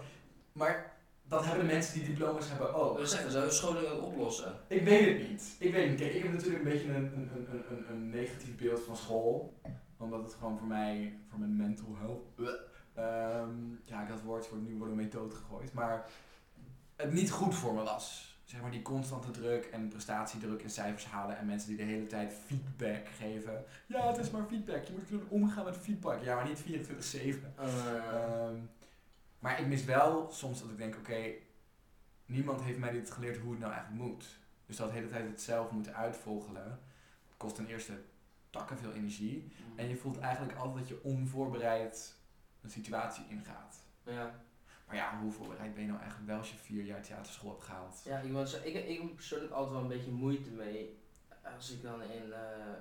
[0.52, 0.92] Maar
[1.28, 2.98] dat hebben mensen die diploma's hebben ook.
[2.98, 4.52] We zeggen, zou je scholing het oplossen?
[4.66, 5.56] Ik weet het niet.
[5.58, 6.00] Ik weet het niet.
[6.00, 9.60] Kijk, ik heb natuurlijk een beetje een, een, een, een, negatief beeld van school.
[9.96, 12.54] Omdat het gewoon voor mij, voor mijn mental health...
[12.94, 13.50] ehm,
[13.84, 15.72] ja, dat woord wordt nu worden methode gegooid.
[15.72, 16.06] Maar
[16.96, 18.33] het niet goed voor me was.
[18.44, 21.38] Zeg maar die constante druk en prestatiedruk en cijfers halen.
[21.38, 23.64] En mensen die de hele tijd feedback geven.
[23.86, 24.84] Ja, het is maar feedback.
[24.84, 26.22] Je moet kunnen omgaan met feedback.
[26.22, 27.54] Ja, maar niet 24-7.
[27.58, 28.54] Ehm,
[29.38, 31.32] maar ik mis wel soms dat ik denk, oké,
[32.26, 34.38] niemand heeft mij dit geleerd hoe het nou eigenlijk moet.
[34.66, 36.80] Dus dat de hele tijd het zelf moeten uitvogelen,
[37.36, 37.92] kost ten eerste
[38.50, 39.52] takken veel energie.
[39.76, 42.14] En je voelt eigenlijk altijd dat je onvoorbereid
[42.62, 43.76] een situatie ingaat.
[44.02, 44.34] Ja.
[44.94, 47.62] Maar ja, hoe voorbereid ben je nou eigenlijk wel als je vier jaar theaterschool hebt
[47.62, 48.00] gehaald?
[48.04, 50.98] Ja, ik, zeggen, ik, ik heb persoonlijk altijd wel een beetje moeite mee.
[51.56, 52.32] Als ik dan in.
[52.32, 52.72] eh,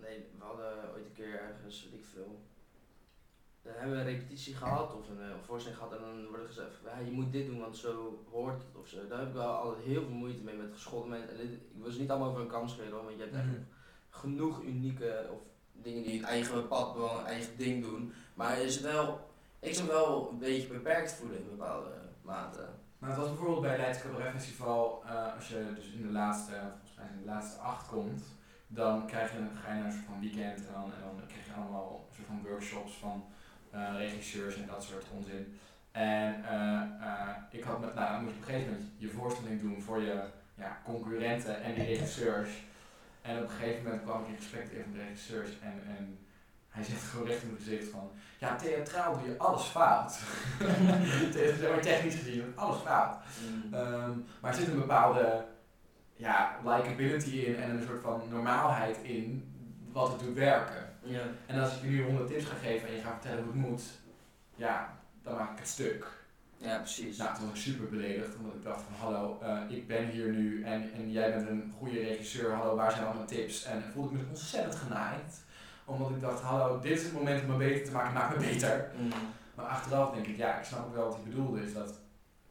[0.00, 2.40] nee, we hadden ooit een keer ergens, weet ik veel.
[3.62, 6.42] Dan hebben we een repetitie gehad of een, eh, een voorstelling gehad en dan wordt
[6.42, 9.06] er gezegd: ja, je moet dit doen, want zo hoort het of zo.
[9.08, 11.30] Daar heb ik wel altijd heel veel moeite mee met geschoolde mensen.
[11.30, 13.44] En dit, ik wil ze niet allemaal over een kans hoor, want je hebt echt
[13.44, 13.60] Mhm.
[14.10, 15.38] genoeg unieke of
[15.72, 18.12] dingen die het eigen pad, wel een eigen ding doen.
[18.34, 19.30] Maar is het wel,
[19.66, 21.90] ik zou wel een beetje beperkt voelen in bepaalde
[22.22, 22.66] mate.
[22.98, 26.52] Maar het was bijvoorbeeld bij Leids Cabaret Festival, uh, als je dus in de laatste,
[26.52, 28.22] volgens mij in de laatste acht komt,
[28.66, 32.14] dan krijg je, een soort van weekend en dan, en dan krijg je allemaal een
[32.14, 33.24] soort van workshops van
[33.74, 35.58] uh, regisseurs en dat soort onzin.
[35.92, 40.00] En uh, ik had met, nou je op een gegeven moment je voorstelling doen voor
[40.02, 40.22] je
[40.54, 42.50] ja, concurrenten en die regisseurs.
[43.22, 46.25] En op een gegeven moment kwam ik in gesprek met een de regisseurs en, en
[46.76, 50.12] hij zegt gewoon recht in mijn gezicht van, ja, theatraal doe je alles fout.
[51.60, 53.16] zeg technisch gezien, alles fout.
[53.40, 53.74] Mm.
[53.74, 55.44] Um, maar er zit een bepaalde
[56.16, 59.54] ja, likability in en een soort van normaalheid in
[59.92, 60.94] wat het doet werken.
[61.02, 61.22] Ja.
[61.46, 63.62] En als ik je nu 100 tips ga geven en je gaat vertellen hoe het
[63.70, 63.82] moet,
[64.54, 66.06] ja, dan maak ik het stuk.
[66.56, 67.16] Ja, precies.
[67.16, 70.32] Nou, toen was ik super beledigd, omdat ik dacht van hallo, uh, ik ben hier
[70.32, 73.64] nu en, en jij bent een goede regisseur, hallo, waar zijn al mijn tips?
[73.64, 75.44] En voelde ik me ontzettend genaaid
[75.86, 78.44] omdat ik dacht, hallo, dit is het moment om me beter te maken, maak me
[78.44, 78.90] beter.
[78.98, 79.08] Mm.
[79.54, 81.62] Maar achteraf denk ik, ja, ik snap ook wel wat hij bedoelde.
[81.62, 82.00] Is dat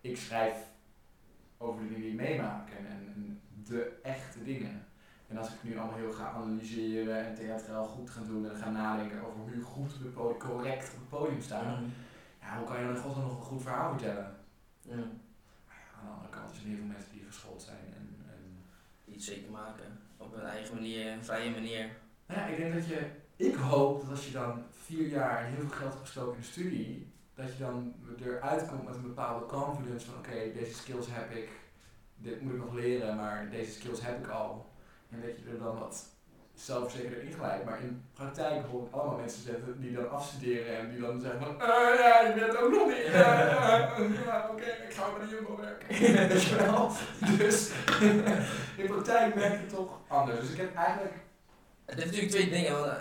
[0.02, 0.56] ik schrijf
[1.58, 4.86] over de dingen die ik meemaak en, en, de echte dingen.
[5.28, 8.70] En als ik nu allemaal heel ga analyseren en theatraal goed ga doen en ga
[8.70, 11.94] nadenken over hoe je goed op het podium, correct op het podium staat, mm.
[12.42, 14.36] ja, hoe kan je dan in godsnaam nog een goed verhaal vertellen?
[14.82, 14.94] Ja.
[14.94, 18.64] aan de andere kant zijn er heel veel mensen die geschoold zijn en, en
[19.14, 21.90] iets zeker maken op hun eigen manier, een vrije manier.
[22.26, 25.60] Nou ja, ik denk dat je ik hoop dat als je dan vier jaar heel
[25.60, 27.94] veel geld hebt gestoken in de studie, dat je dan
[28.24, 31.50] eruit komt met een bepaalde confidence van oké, deze skills heb ik,
[32.16, 34.70] dit moet ik nog leren, maar deze skills heb ik al.
[35.10, 36.14] En dat je er dan wat
[36.54, 37.66] zelfverzekerder in glijdt.
[37.66, 41.42] Maar in praktijk hoor ik allemaal mensen zetten die dan afstuderen en die dan zeggen
[41.42, 43.06] van, uh, ja, je bent ook nog niet.
[44.26, 45.88] ja, oké, ik ga maar de Jumbo werken.
[46.28, 46.92] Weet je wel?
[47.38, 47.72] Dus
[48.82, 50.40] in praktijk merk je toch anders.
[50.40, 51.14] Dus ik heb eigenlijk...
[51.86, 52.80] Het heeft natuurlijk twee dingen.
[52.80, 52.94] Want,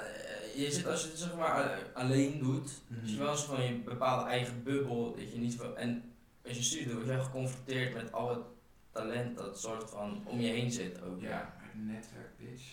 [0.57, 3.09] je zit, als je het zeg maar alleen doet, mm -hmm.
[3.09, 6.12] je wel eens van je bepaalde eigen bubbel, dat je niet van, en
[6.47, 8.45] als je studie doet, word je geconfronteerd met al het
[8.93, 11.21] talent dat soort van om je heen zit ook.
[11.21, 12.64] Ja, het netwerk, bitch.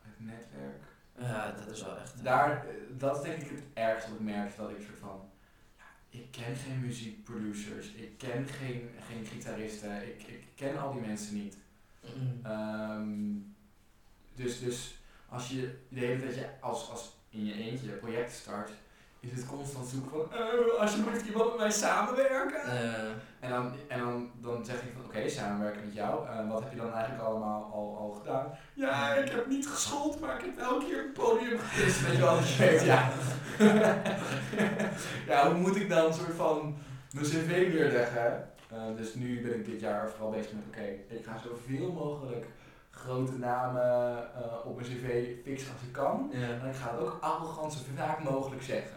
[0.00, 0.82] Het netwerk.
[1.18, 2.24] Ja, dat is wel echt.
[2.24, 5.30] Daar, dat is denk ik het ergste wat ik merk, dat ik soort van,
[6.08, 11.34] ik ken geen muziekproducers, ik ken geen, geen gitaristen, ik, ik ken al die mensen
[11.34, 11.56] niet.
[12.16, 13.54] Mm um,
[14.34, 14.94] dus, dus
[15.34, 18.70] als je de hele tijd je als, als in je eentje project start,
[19.20, 22.60] is het constant zoeken van, uh, alsjeblieft iemand met mij samenwerken.
[22.66, 23.08] Uh.
[23.40, 26.26] En, dan, en dan, dan zeg ik van, oké, samenwerken met jou.
[26.26, 28.58] Uh, wat heb je dan eigenlijk allemaal al, al gedaan?
[28.74, 32.06] Ja, ik heb niet geschoold, maar ik heb elke keer een podium gegist.
[32.06, 33.10] Weet je wel, je ja.
[35.32, 36.76] ja, hoe moet ik dan een soort van
[37.12, 38.48] mijn cv neerleggen?
[38.72, 42.46] Uh, dus nu ben ik dit jaar vooral bezig met, oké, ik ga zoveel mogelijk
[42.94, 46.32] grote namen uh, op mijn cv fix als ik kan.
[46.32, 48.96] En ik ga het ook arrogant zo vaak mogelijk zeggen.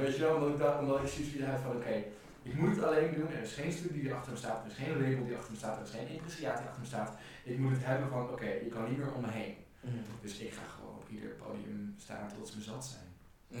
[0.00, 2.04] Weet je wel, omdat ik, dat, omdat ik zoiets heb van oké,
[2.42, 3.30] ik moet het alleen doen.
[3.30, 5.58] Er is geen studie die achter me staat, er is geen label die achter me
[5.58, 7.16] staat, er is geen impressiaat die achter me staat.
[7.44, 9.56] Ik moet het hebben van oké, je kan niet meer om me heen.
[9.80, 10.02] Mm.
[10.20, 13.08] Dus ik ga gewoon op ieder podium staan tot ze me zat zijn.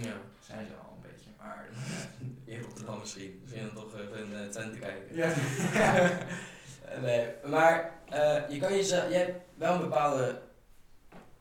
[0.04, 0.16] Ja.
[0.40, 1.68] Zijn ze al een beetje, maar...
[2.54, 3.40] In Rotterdam misschien.
[3.42, 5.16] Misschien dan toch even een uh, te kijken.
[5.16, 5.32] Ja.
[7.00, 10.40] nee, maar uh, je kan jezelf, je hebt wel een bepaalde,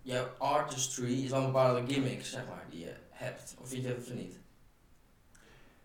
[0.02, 3.56] jouw artistry is wel een bepaalde gimmick, zeg maar, die je hebt.
[3.60, 4.40] Of vind je dat of niet?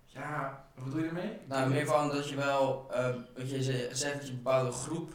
[0.04, 1.38] Ja, wat bedoel je ermee?
[1.48, 5.12] Nou, meer van dat je wel, uh, wat je zegt dat je een bepaalde groep,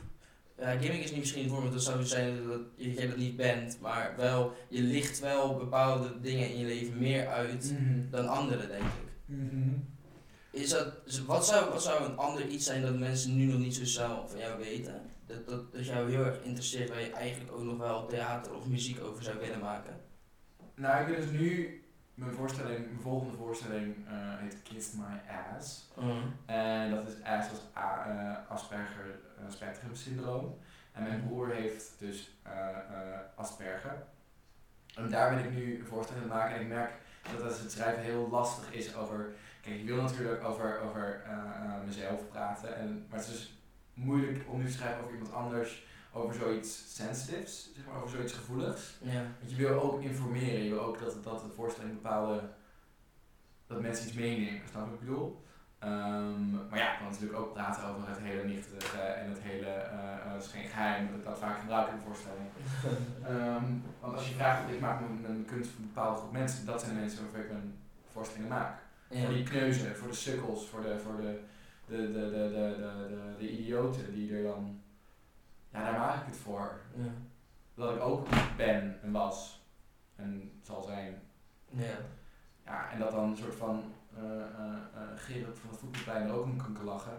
[0.59, 3.35] uh, gimmick is niet misschien het woord, want dat zou zijn dat je dat niet
[3.35, 8.09] bent, maar wel, je licht wel bepaalde dingen in je leven meer uit mhm.
[8.09, 9.11] dan anderen, denk ik.
[9.25, 9.95] Mm
[10.57, 10.93] is dat,
[11.25, 14.27] wat, zou, wat zou een ander iets zijn dat mensen nu nog niet zo snel
[14.27, 15.01] van jou weten?
[15.25, 18.65] Dat, dat, dat jou heel erg interesseert waar je eigenlijk ook nog wel theater of
[18.65, 20.01] muziek over zou willen maken?
[20.75, 21.81] Nou, ik ben dus nu,
[22.13, 25.21] mijn voorstelling, mijn volgende voorstelling uh, heet Kiss My
[25.55, 25.89] Ass.
[25.95, 26.17] Mhm.
[26.45, 30.57] En dat is ass als uh, Asperger uh, spectrum syndroom.
[30.91, 31.27] En mijn mhm.
[31.27, 32.31] broer heeft dus
[33.35, 34.03] Asperger.
[34.95, 36.91] En daar ben ik nu een voorstelling aan het maken en ik merk
[37.37, 39.33] dat het schrijven heel lastig is over
[39.67, 43.53] Kijk, ik wil natuurlijk over, over uh, mezelf praten, en, maar het is dus
[43.93, 48.33] moeilijk om nu te schrijven over iemand anders, over zoiets sensitives, zeg maar, over zoiets
[48.33, 48.97] gevoeligs.
[49.01, 49.21] Ja.
[49.39, 52.41] Want je wil ook informeren, je wil ook dat, dat de voorstelling bepaalde,
[53.67, 55.45] dat mensen iets meenemen, snap je wat ik bedoel?
[55.83, 59.89] Um, maar ja, ik kan natuurlijk ook praten over het hele nichtige en het hele,
[59.93, 62.49] uh, het is geen geheim, dat ik dat vaak gebruik in de voorstelling.
[63.29, 66.65] um, want als je vraagt, ik maak mijn, mijn kunst voor een bepaalde groep mensen,
[66.65, 67.77] dat zijn de mensen waarvoor ik mijn
[68.11, 68.85] voorstellingen maak.
[69.09, 71.39] Voor die kneuzen, voor de sukkels, voor de, voor de,
[71.85, 74.81] de, de, de, de, de, de, de idioten die er dan.
[75.73, 76.79] Ja, daar maak ik het voor.
[76.95, 77.11] Ja.
[77.73, 79.61] Dat ik ook ben en was.
[80.15, 81.21] en zal zijn.
[81.69, 81.97] Ja.
[82.65, 83.83] Ja, en dat dan een soort van
[85.15, 87.17] Gerard van het voetbalplein er ook om kan lachen.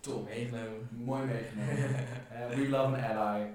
[0.00, 0.24] Top.
[0.24, 0.88] Meegenomen.
[0.90, 2.06] Mooi meegenomen.
[2.56, 3.50] We love an ally.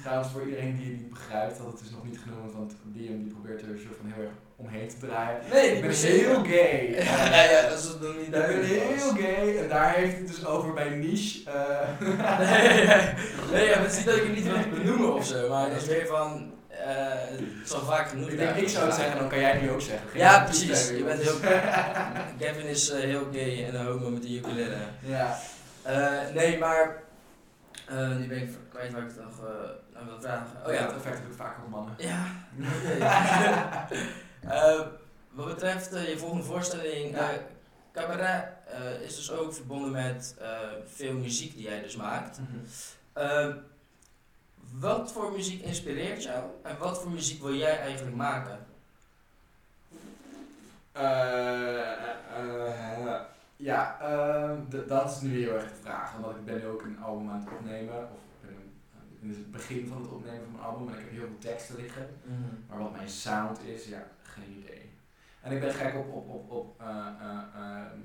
[0.00, 3.22] Trouwens, voor iedereen die het niet begrijpt, dat het is nog niet genoemd, want Liam
[3.22, 5.40] die probeert er een soort van heel erg omheen te draaien.
[5.52, 6.94] Nee, Ik ben heel gay.
[7.04, 8.82] Ja, ja, dat is nog niet Ik ben duidelijk.
[8.82, 11.50] heel gay en daar heeft het dus over bij Niche.
[11.50, 11.88] eh,
[12.38, 13.14] nee, nee,
[13.52, 15.82] nee, ja, het is niet dat ik het niet wil benoemen of zo, maar het
[15.82, 16.86] is meer van, eh,
[17.30, 18.28] het is al vaak genoeg.
[18.28, 20.08] ik denk, ik zou het zeggen, dan kan jij het nu ook zeggen.
[20.10, 20.88] Geen Ja, precies.
[20.88, 21.36] Je bent heel.
[22.38, 24.76] Kevin is eh, heel gay en een homo met een ukulele.
[25.00, 25.38] Ja.
[26.34, 27.02] Nee, maar.
[28.18, 29.48] nu ben ik kwijt waar ik het nog
[29.96, 30.46] aan wil vragen.
[30.66, 30.80] Oh ja.
[30.86, 31.94] dat effect heb ik vaak op mannen.
[31.98, 32.24] Ja.
[34.40, 34.80] Eh,
[35.30, 37.28] wat betreft eh, je volgende voorstelling, eh,
[37.92, 38.44] cabaret
[39.02, 40.34] is dus ook verbonden met
[40.86, 42.38] veel muziek die jij dus maakt.
[43.12, 43.48] Eh,
[44.72, 48.58] wat voor muziek inspireert jou en wat voor muziek wil jij eigenlijk maken?
[53.56, 53.96] Ja,
[54.70, 56.16] d- dat is nu heel erg de vraag.
[56.16, 57.94] Omdat ik ben nu ook een album aan het opnemen.
[58.02, 58.20] Of
[59.22, 60.88] een- in het begin van het opnemen van mijn album.
[60.88, 62.08] En ik heb heel veel teksten liggen.
[62.68, 64.90] Maar wat mijn sound is, ja, geen idee.
[65.40, 66.86] En ik ben gek op, op, op, op eh,
[67.20, 67.98] eh, ehm,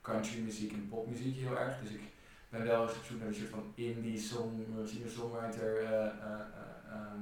[0.00, 1.80] country muziek en popmuziek heel erg.
[1.82, 2.00] Dus ik
[2.48, 6.40] ben wel eens op zoek naar een soort van indie song, eh, singer-songwriter eh, eh,
[6.90, 7.20] ehm,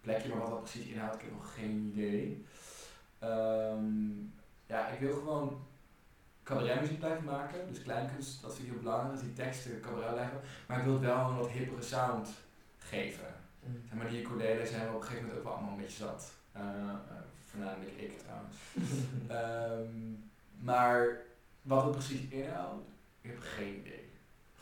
[0.00, 0.28] plekje.
[0.28, 2.44] Maar wat dat precies inhoudt, ik heb nog geen idee.
[3.18, 4.10] Ehm,
[4.66, 5.60] ja, ik wil gewoon
[6.42, 7.58] cabaretmuziek blijven maken.
[7.68, 9.14] Dus kleinkunst, dat vind ik heel belangrijk.
[9.14, 10.40] Dat die teksten cabaret blijven.
[10.66, 12.28] Maar ik wil wel een wat hippere sound
[12.88, 13.24] geven.
[13.88, 16.04] Zeg maar die ukulele zijn we op een gegeven moment ook wel allemaal een beetje
[16.04, 16.30] zat.
[16.52, 16.94] Eh, eh,
[17.50, 18.56] voornamelijk ik trouwens.
[19.38, 20.12] Ehm,
[20.60, 21.08] maar
[21.62, 22.88] wat het precies inhoudt,
[23.20, 24.08] ik heb geen idee.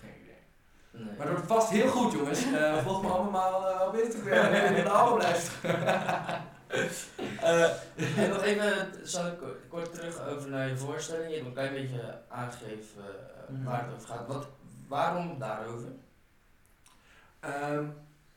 [0.01, 1.05] Geen idee.
[1.05, 1.17] Nee.
[1.17, 2.53] Maar het wordt vast heel goed jongens.
[2.53, 6.45] Eh volg me allemaal uh, op Instagram en in de album luisteren.
[8.17, 11.29] En nog even, zal ik kort, terug over naar je voorstelling.
[11.29, 13.03] Je hebt een klein beetje aangegeven
[13.49, 13.65] Mhm.
[13.65, 14.27] waar het over gaat.
[14.27, 14.47] Wat,
[14.89, 15.89] waarom daarover?
[17.41, 17.85] Ehm,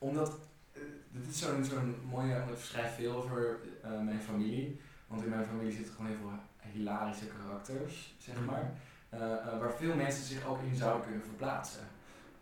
[0.00, 0.38] omdat,
[0.72, 4.80] eh, dit is zo'n zo'n mooie, want ik schrijf veel over eh, mijn familie.
[5.06, 8.72] Want in mijn familie zitten gewoon heel veel hilarische karakters, zeg maar.
[9.08, 9.18] eh,
[9.58, 11.80] waar veel mensen zich ook in zouden kunnen verplaatsen.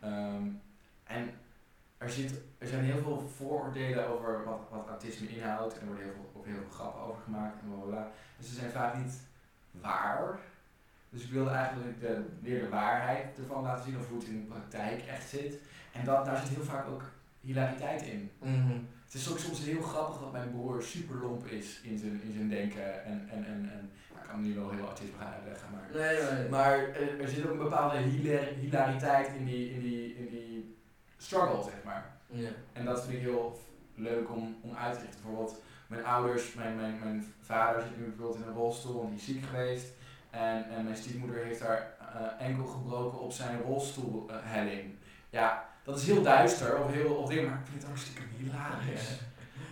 [0.01, 0.43] Ehm,
[1.05, 1.31] en
[1.99, 5.75] er, zit, er zijn heel veel vooroordelen over wat, wat autisme inhoudt.
[5.75, 8.11] En er worden heel veel, ook heel veel grappen over gemaakt en bla.
[8.39, 9.21] Dus ze zijn vaak niet
[9.71, 10.39] waar.
[11.11, 14.41] Dus ik wilde eigenlijk de, weer de waarheid ervan laten zien, of hoe het in
[14.41, 15.55] de praktijk echt zit.
[15.93, 17.03] En dat, daar zit heel vaak ook
[17.49, 18.31] hilariteit in.
[19.05, 22.33] Het is ook soms heel grappig dat mijn broer super lomp is in zijn, in
[22.33, 23.05] zijn denken.
[23.05, 25.89] En, en, en, en nou, ik kan hem nu wel heel autisme gaan uitleggen, maar...
[25.93, 26.49] Nee, nee.
[26.49, 30.77] Maar er, er zit ook een bepaalde hilar- hilariteit in die, in, die, in die
[31.17, 32.17] struggle, zeg maar.
[32.27, 32.51] Ja.
[32.73, 33.61] En dat vind ik heel
[33.95, 35.21] leuk om, om uit te richten.
[35.23, 39.19] Bijvoorbeeld mijn ouders, mijn, mijn, mijn vader zit nu bijvoorbeeld in een rolstoel, want die
[39.19, 39.87] is ziek geweest.
[40.31, 44.95] En, en mijn stiefmoeder heeft haar eh, enkel gebroken op zijn rolstoelhelling.
[45.31, 48.27] ja, dat is heel duister of heel of dingen, maar ik vind het ook stiekem
[48.37, 49.21] hilarisch.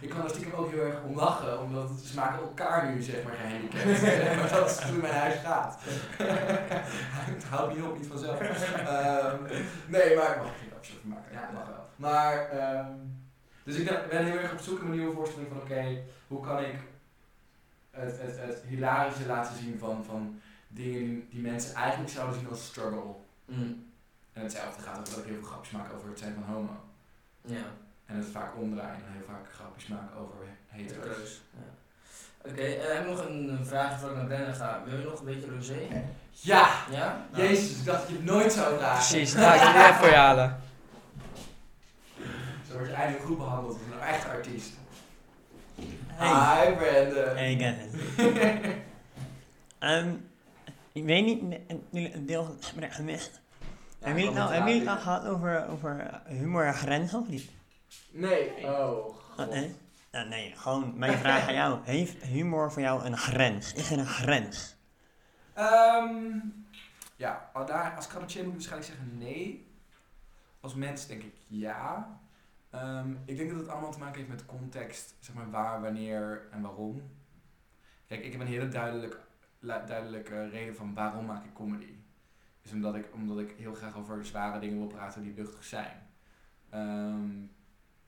[0.01, 3.25] Ik kan er stiekem ook heel erg om lachen, omdat ze maken elkaar nu zeg
[3.25, 4.03] maar gehandicapt.
[4.41, 5.79] maar dat is hoe mijn huis gaat.
[7.35, 8.41] het houdt niet op, niet vanzelf.
[8.41, 9.43] Ehm,
[9.87, 11.33] nee, maar mag ik geen grapjes over maken?
[11.33, 11.87] Ja, mag wel.
[11.97, 12.93] Maar, ehm,
[13.65, 16.59] dus ik ben- heel erg op zoek naar een nieuwe voorstelling van oké, hoe kan
[16.59, 16.75] ik
[17.91, 22.49] het, het, het hilarische laten zien van, van dingen die, die mensen eigenlijk zouden zien
[22.49, 23.15] als struggle.
[23.45, 23.85] Mm.
[24.37, 26.77] En hetzelfde gaat over dat ik heel veel grapjes maak over het zijn van homo.
[27.41, 27.67] Ja.
[28.07, 30.35] En het vaak omdraaien en heel vaak grapjes maken over
[30.67, 31.07] hetero's.
[31.07, 31.41] Hetero's.
[31.53, 32.51] Ja.
[32.51, 34.83] Oké, en heb ik nog een vraag voordat ik naar Brennan ga.
[34.85, 36.05] Wil je nog een beetje rosé?
[36.31, 36.69] Ja!
[36.91, 37.27] Ja?
[37.33, 37.43] Nou.
[37.43, 39.09] Jezus, ik dacht dat je het nooit zou vragen.
[39.09, 40.61] Precies, ik ga die even voor je halen.
[42.69, 44.73] Zo word je eindelijk goed behandeld als een echte artiest.
[46.09, 46.67] Hey.
[46.67, 47.37] Hi Brandon.
[47.37, 47.95] Hey Kevin.
[49.79, 50.15] Ehm,
[50.93, 51.43] ik weet niet,
[51.93, 53.41] een deel van het gemist?
[54.07, 57.19] Ja, hebben jullie het nou, hebben jullie het nou gehad over, over humor en grenzen
[57.19, 57.51] of niet?
[58.11, 58.67] Nee.
[58.67, 59.51] Oh, Wat, god.
[59.51, 59.75] nee?
[60.13, 61.79] Ja, nee, gewoon mijn vraag aan jou.
[61.85, 63.73] Heeft humor voor jou een grens?
[63.73, 64.77] Is er een grens?
[65.55, 66.39] Ehm,
[67.17, 69.75] ja, al daar, als cabaretier moet ik waarschijnlijk zeggen nee.
[70.61, 72.19] Als mens denk ik ja.
[72.71, 76.49] Ehm, ik denk dat het allemaal te maken heeft met context, zeg maar waar, wanneer
[76.51, 77.03] en waarom.
[78.07, 79.21] Kijk, ik heb een hele duidelijk,
[79.61, 81.95] duidelijke reden van waarom maak ik comedy.
[82.67, 86.09] Is omdat ik, omdat ik heel graag over zware dingen wil praten die luchtig zijn.
[86.71, 87.43] Ehm,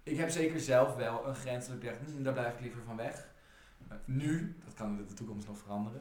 [0.03, 2.83] ik heb zeker zelf wel een grens dat ik denk, hm, daar blijf ik liever
[2.87, 3.29] van weg.
[4.05, 6.01] Nu, dat kan in de toekomst nog veranderen.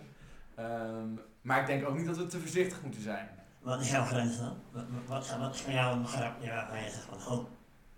[0.56, 1.08] Ehm,
[1.42, 3.30] maar ik denk ook niet dat we te voorzichtig moeten zijn.
[3.62, 4.58] Wat is jouw grens dan?
[4.72, 7.46] Wat, wat, wat is voor jou een grapje waarvan je zegt van, oh,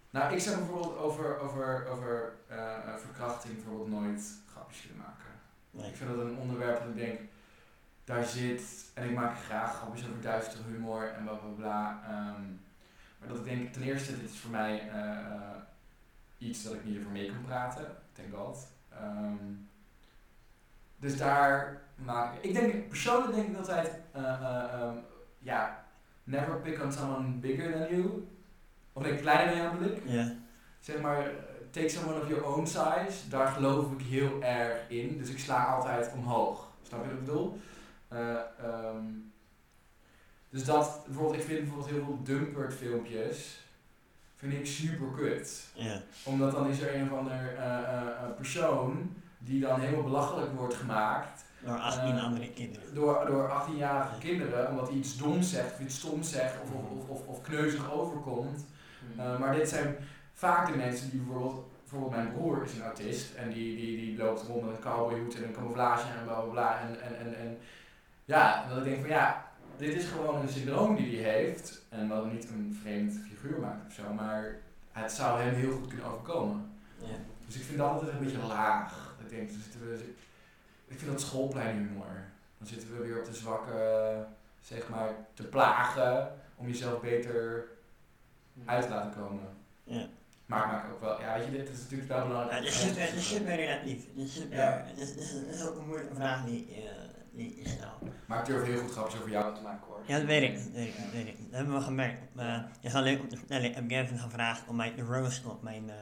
[0.09, 5.31] Nou, ik zou bijvoorbeeld over, over, over eh, eh, verkrachting bijvoorbeeld nooit grapjes willen maken.
[5.71, 5.89] Nee.
[5.89, 7.19] Ik vind dat een onderwerp dat ik denk,
[8.09, 12.01] daar zit, en ik maak graag grapjes over duistere humor en bla bla bla.
[12.03, 12.43] ehm,
[13.19, 15.55] maar dat ik denk, ten eerste, dit is voor mij eh, eh,
[16.37, 18.67] iets dat ik niet over mee kan praten, thank god.
[18.89, 19.35] Ehm,
[20.97, 24.97] dus daar maak ik, ik denk, persoonlijk denk ik altijd, eh, eh, ehm,
[25.39, 25.83] ja,
[26.23, 28.27] never pick on someone bigger than you.
[28.93, 30.01] Of denk kleiner dan ik
[30.79, 31.31] zeg maar,
[31.69, 35.17] take someone of your own size, daar geloof ik heel erg in.
[35.17, 36.67] Dus ik sla altijd omhoog.
[36.81, 37.59] Snap je wat ik bedoel?
[38.09, 39.05] Eh, ehm,
[40.49, 43.59] dus dat, bijvoorbeeld, ik vind bijvoorbeeld heel veel dumpert filmpjes,
[44.35, 45.67] vind ik super kut.
[45.73, 46.01] Ja.
[46.23, 50.73] Omdat dan is er een of ander eh, eh, persoon die dan helemaal belachelijk wordt
[50.73, 52.93] gemaakt Door 18 Eh, andere kinderen.
[52.93, 56.91] door, door 18-jarige kinderen, omdat hij iets doms zegt, of iets stoms zegt, of, of,
[56.91, 58.65] of, of, of kneuzig overkomt.
[59.17, 59.95] Uh, maar dit zijn
[60.33, 64.17] vaak de mensen die bijvoorbeeld, bijvoorbeeld mijn broer is een autist en die, die, die
[64.17, 66.79] loopt rond met een cowboyhoed en een camouflage en bla bla bla.
[66.79, 67.57] En, en, en, en
[68.29, 72.07] ja, dat ik denk van ja, dit is gewoon een syndroom die hij heeft en
[72.07, 74.55] wat hem niet een vreemd figuur maakt of zo, maar
[74.91, 76.71] het zou hem heel goed kunnen overkomen.
[76.97, 77.15] Ja.
[77.45, 79.15] Dus ik vind dat altijd een beetje laag.
[79.23, 80.13] Ik denk, dan zitten we,
[80.87, 82.23] ik vind dat schoolpleinhumor.
[82.57, 84.25] Dan zitten we weer op de zwakke,
[84.61, 87.65] zeg maar, te plagen om jezelf beter
[88.65, 89.43] uit te laten komen.
[89.83, 90.05] Ja.
[90.45, 92.63] Maar ik maak ook wel, ja, weet je, dit is natuurlijk wel Ja, belangrijk.
[92.63, 94.03] dit zit er- dit zit er relatief.
[94.15, 94.85] Dit zit Ja.
[94.95, 96.98] dit is- is ook een moeilijke vraag die, eh,
[97.39, 98.11] die is nou.
[98.25, 99.99] Maar ik durf heel goed grapjes over jou te maken hoor.
[100.05, 100.55] Ja, dat weet ik.
[100.55, 101.37] Dat weet ik, dat weet ik.
[101.37, 102.21] Dat hebben we gemerkt.
[102.37, 103.65] Uh, je is om te vertellen.
[103.65, 105.95] Ik heb Gavin gevraagd om mij te roosten op mijn, eh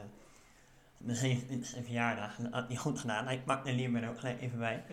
[0.99, 2.37] op mijn 27e verjaardag.
[2.37, 3.29] En dat had hij goed gedaan.
[3.29, 4.83] Ik pak de liever er ook gelijk even bij.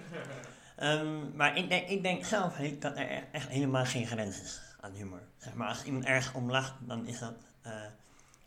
[0.76, 4.92] Ehm, maar ik denk, ik denk zelf dat er echt- helemaal geen grens is aan
[4.92, 5.20] humor.
[5.36, 7.72] Zeg maar, als iemand ergens om lacht, dan is dat eh,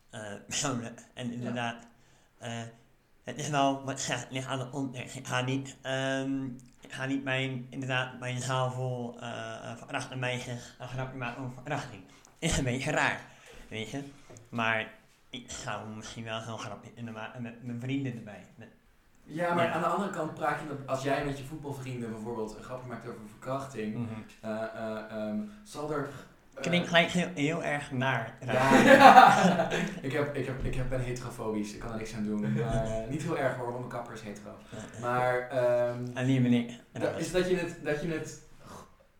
[0.10, 1.01] eh, persoonlijk.
[1.13, 1.88] En inderdaad,
[2.38, 2.62] eh,
[3.23, 5.15] het is wel wat zegt, ligt aan de context.
[5.15, 6.47] Ik ga niet, ehm,
[6.88, 11.62] ik ga niet mijn, inderdaad, mijn zaal vol uh, verachte meisjes een grapje maken over
[11.63, 12.02] verachting.
[12.39, 13.21] Is een beetje raar,
[13.69, 14.04] weet je.
[14.50, 14.93] Maar
[15.30, 18.45] ik zou misschien wel zo'n grapje kunnen maken met mijn vrienden erbij.
[18.56, 18.67] Met,
[19.23, 19.71] Ja, maar Ja.
[19.71, 22.88] aan de andere kant praat je dat als jij met je voetbalvrienden bijvoorbeeld een grapje
[22.88, 24.08] maakt over verkrachting,
[24.41, 26.10] eh, eh, ehm, zal er.
[26.58, 28.38] Eh, Klinkt gelijk heel, heel erg naar.
[28.46, 29.72] Ja,
[30.08, 32.41] ik, heb, ik, heb, ik heb, ben heterofobisch, ik kan er niks aan doen.
[32.41, 34.52] Maar, eh, niet heel erg hoor, want mijn kapper is hetero.
[35.02, 36.72] Maar ehm, En die ben ik.
[36.91, 38.46] dat is dat je het, dat je het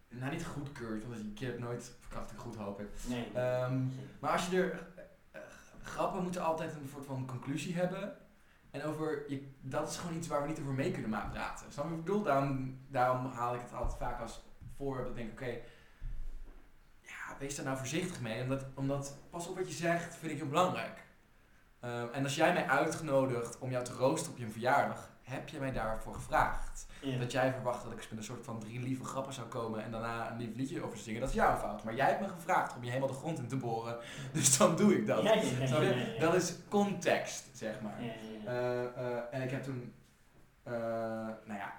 [0.10, 2.88] nou niet goedkeurt, want je hebt nooit verkrachting goed hoop ik.
[3.08, 3.28] Nee.
[3.34, 3.80] Ehm,
[4.20, 4.88] maar als je er,
[5.32, 5.42] eh,
[5.84, 8.14] grappen moeten altijd een soort van conclusie hebben.
[8.72, 11.72] En over, je, dat is gewoon iets waar we niet over mee kunnen praten.
[11.72, 12.24] Snap je wat ik bedoel?
[12.24, 14.44] Daarom, daarom haal ik het altijd vaak als
[14.78, 15.08] voorbeeld.
[15.08, 15.58] Dat ik denk, oké, ja,
[17.40, 18.42] wees daar nou voorzichtig mee.
[18.42, 21.06] Omdat, omdat, pas op wat je zegt, vind ik heel belangrijk.
[21.80, 25.60] Ehm, en als jij mij uitgenodigt om jou te roosten op je verjaardag, heb je
[25.60, 26.88] mij daarvoor gevraagd.
[27.02, 27.18] Ja.
[27.18, 29.92] Dat jij verwacht dat ik met een soort van drie lieve grappen zou komen en
[29.92, 31.84] daarna een lief liedje over zingen, dat is jouw fout.
[31.84, 33.98] Maar jij hebt me gevraagd om je helemaal de grond in te boren,
[34.34, 35.24] dus dan doe ik dat.
[35.24, 36.20] Ja, ja.
[36.20, 38.00] Dat is context, zeg maar.
[38.46, 39.94] Eh, eh, en ik heb toen,
[40.64, 40.74] eh,
[41.46, 41.74] nou ja,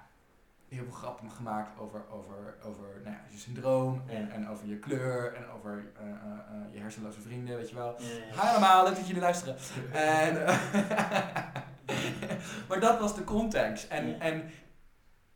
[0.68, 4.32] heel veel grappen gemaakt over, over, over nou ja, je syndroom en, Ja.
[4.32, 8.02] en over je kleur en over eh, eh, eh, je hersenloze vrienden, weet je wel.
[8.02, 8.06] Ja.
[8.42, 9.56] Hi allemaal, leuk dat jullie luisteren.
[9.92, 10.34] En,
[12.68, 13.88] maar dat was de context.
[13.88, 14.50] En, en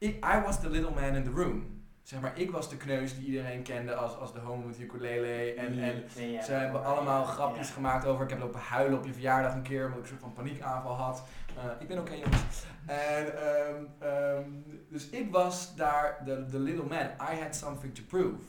[0.02, 1.81] I was the little man in the room.
[2.02, 5.54] Zeg maar, ik was de kneus die iedereen kende als, als de homo met ukulele.
[5.54, 6.10] En, en
[6.44, 7.74] ze hebben allemaal grapjes Ja.
[7.74, 8.24] gemaakt over.
[8.24, 10.94] Ik heb lopen huilen op je verjaardag een keer, omdat ik een soort van paniekaanval
[10.94, 11.22] had.
[11.56, 12.64] Eh, ik ben oké, jongens.
[12.86, 14.50] En, ehm, ehm,
[14.88, 17.06] dus ik was daar de, de little man.
[17.34, 18.42] I had something to prove.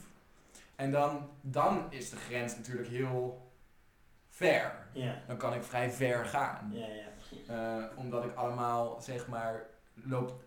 [0.75, 3.51] En dan, dan is de grens natuurlijk heel
[4.29, 4.87] ver.
[5.27, 6.73] Dan kan ik vrij ver gaan.
[7.47, 10.43] Eh, omdat ik allemaal, zeg maar, loop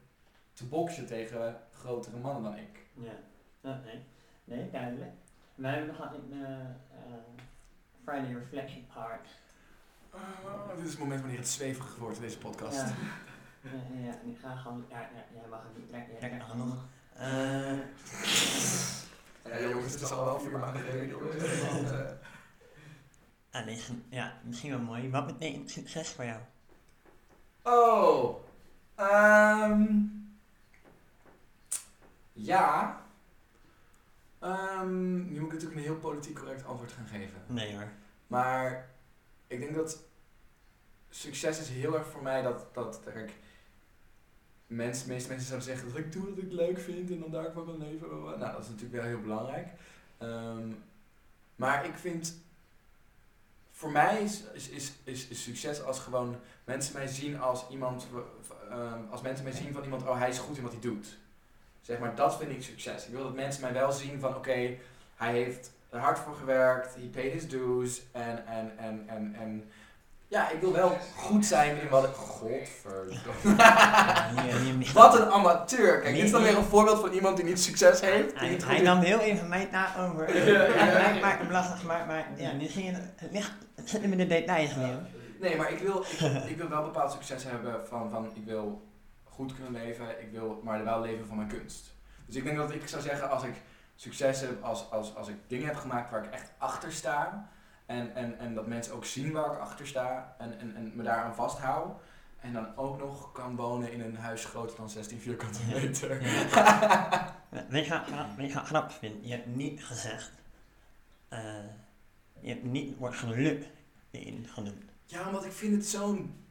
[0.53, 2.85] te boksen tegen grotere mannen dan ik.
[2.96, 3.12] Ja,
[3.61, 4.04] Ja, nee.
[4.44, 5.12] Nee, duidelijk.
[5.55, 7.14] Wij hebben nog een eh, eh,
[8.05, 9.28] Friday Reflection Part.
[10.11, 12.76] Ah, dit is het moment wanneer het zweverig wordt in deze podcast.
[12.76, 12.94] Ja.
[13.61, 16.38] Ja, ja, ja, ik ga gewoon, ja, ja, jij mag het niet trekken, jij trekt
[16.38, 16.84] nog genoeg.
[17.12, 17.78] Eh,
[19.44, 21.09] Ja, jongens, het is al wel vier maanden geleden.
[21.09, 21.90] jongens.
[21.90, 22.11] Eh,
[23.51, 23.66] ah,
[24.09, 25.11] ja, misschien wel mooi.
[25.11, 26.40] Wat betekent succes voor jou?
[27.62, 28.36] Oh,
[28.94, 29.94] ehm
[32.37, 33.05] ja.
[34.39, 37.43] Ehm, nu moet ik natuurlijk een heel politiek correct antwoord gaan geven.
[37.47, 37.89] Nee hoor.
[38.26, 38.89] Maar
[39.47, 40.03] ik denk dat
[41.11, 43.32] succes is heel erg voor mij dat, dat kijk,
[44.66, 47.30] mensen, de meeste mensen zouden zeggen dat ik doe wat ik leuk vind en dan
[47.30, 48.09] daar van kan leven.
[48.09, 49.68] Nou, dat is natuurlijk wel heel belangrijk.
[50.18, 50.72] Ehm,
[51.57, 52.45] maar ik vind
[53.70, 58.07] voor mij is, is, is, is, succes als gewoon mensen mij zien als iemand,
[58.70, 61.18] ehm, als mensen mij zien van iemand, oh hij is goed in wat hij doet.
[61.87, 63.07] Zeg maar, dat vind ik succes.
[63.07, 64.76] Ik wil dat mensen mij wel zien van, oké,
[65.16, 69.70] hij heeft er hard voor gewerkt, he paid his dues, en, en, en, en, en
[70.28, 72.14] ja, ik wil wel goed zijn in wat ik...
[72.14, 73.57] Godverdomme.
[74.95, 76.01] Wat een amateur.
[76.01, 78.39] Kijk, dit is dan weer een voorbeeld van iemand die niet succes heeft.
[78.39, 80.37] Hij, niet hij nam heel even mij na over.
[80.37, 81.76] Ja, ja, Ja, ja.
[81.87, 84.70] maar, maar, ja, nu ging het ligt, het zit hem in de details.
[85.41, 88.82] Nee, maar ik wil, ik, ik wil wel bepaald succes hebben van, van ik wil
[89.37, 91.95] goed kunnen leven, ik wil maar wel leven van mijn kunst.
[92.26, 93.55] Dus ik denk dat ik zou zeggen als ik
[93.97, 97.49] succes heb, als, als, als ik dingen heb gemaakt waar ik echt achter sta
[97.87, 101.03] en, en, en dat mensen ook zien waar ik achter sta en, en, en me
[101.03, 102.01] daaraan vasthoud
[102.41, 105.74] en dan ook nog kan wonen in een huis groter dan 16 vierkante Ja.
[105.74, 106.09] meter.
[107.68, 109.14] Weet je wat weet je wat grappig vind?
[109.26, 110.30] Je hebt niet gezegd,
[111.28, 111.41] eh,
[112.41, 113.66] je hebt niet het woord geluk
[114.11, 114.84] erin genoemd.
[115.05, 116.45] Ja, omdat ik vind het zo'n.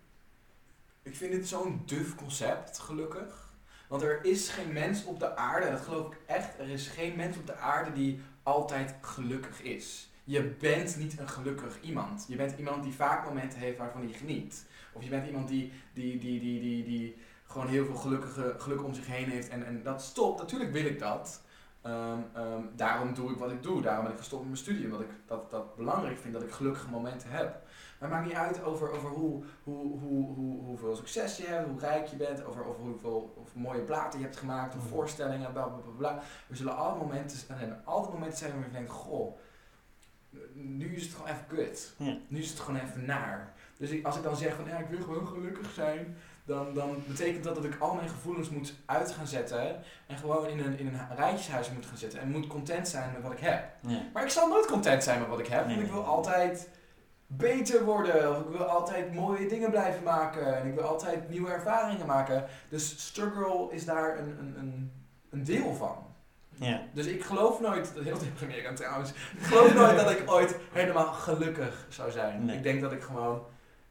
[1.06, 3.54] Ik vind het zo'n duf concept, gelukkig.
[3.88, 7.16] Want er is geen mens op de aarde, dat geloof ik echt, er is geen
[7.16, 10.10] mens op de aarde die altijd gelukkig is.
[10.24, 12.26] Je bent niet een gelukkig iemand.
[12.28, 14.66] Je bent iemand die vaak momenten heeft waarvan hij geniet.
[14.94, 18.84] Of je bent iemand die, die, die, die, die, die gewoon heel veel gelukkige, geluk
[18.84, 19.50] om zich heen heeft.
[19.50, 20.40] En, en dat stopt.
[20.40, 21.42] Natuurlijk wil ik dat.
[21.86, 23.82] Ehm, ehm, daarom doe ik wat ik doe.
[23.82, 24.86] Daarom ben ik gestopt met mijn studie.
[24.86, 27.64] Omdat ik dat, dat belangrijk vind dat ik gelukkige momenten heb.
[28.00, 31.68] Maar het maakt niet uit over, over hoe, hoe, hoe, hoe, hoeveel succes je hebt,
[31.68, 34.90] hoe rijk je bent, over, over hoeveel of mooie platen je hebt gemaakt, of Mhm.
[34.90, 36.20] voorstellingen, bla bla bla bla.
[36.50, 39.38] Er zullen altijd momenten zijn, en altijd momenten zijn waar je denkt, goh,
[40.54, 41.94] nu is het gewoon even kut.
[41.98, 42.18] Ja.
[42.28, 43.54] Nu is het gewoon even naar.
[43.78, 47.04] Dus ik, als ik dan zeg van ja, ik wil gewoon gelukkig zijn, dan, dan
[47.08, 50.80] betekent dat dat ik al mijn gevoelens moet uit gaan zetten en gewoon in een,
[50.80, 53.70] in een rijtjeshuis moet gaan zetten en moet content zijn met wat ik heb.
[53.82, 54.02] Ja.
[54.14, 56.12] Maar ik zal nooit content zijn met wat ik heb, Nee, want ik wil nee.
[56.12, 56.70] altijd
[57.28, 61.52] beter worden, of ik wil altijd mooie dingen blijven maken, en ik wil altijd nieuwe
[61.52, 62.46] ervaringen maken.
[62.70, 64.92] Dus struggle is daar een, een, een,
[65.30, 66.04] een deel van.
[66.50, 66.82] Ja.
[66.94, 71.14] Dus ik geloof nooit, dat heel deprimerend trouwens, ik geloof nooit dat ik ooit helemaal
[71.14, 72.50] gelukkig zou zijn.
[72.50, 73.46] Ik denk dat ik gewoon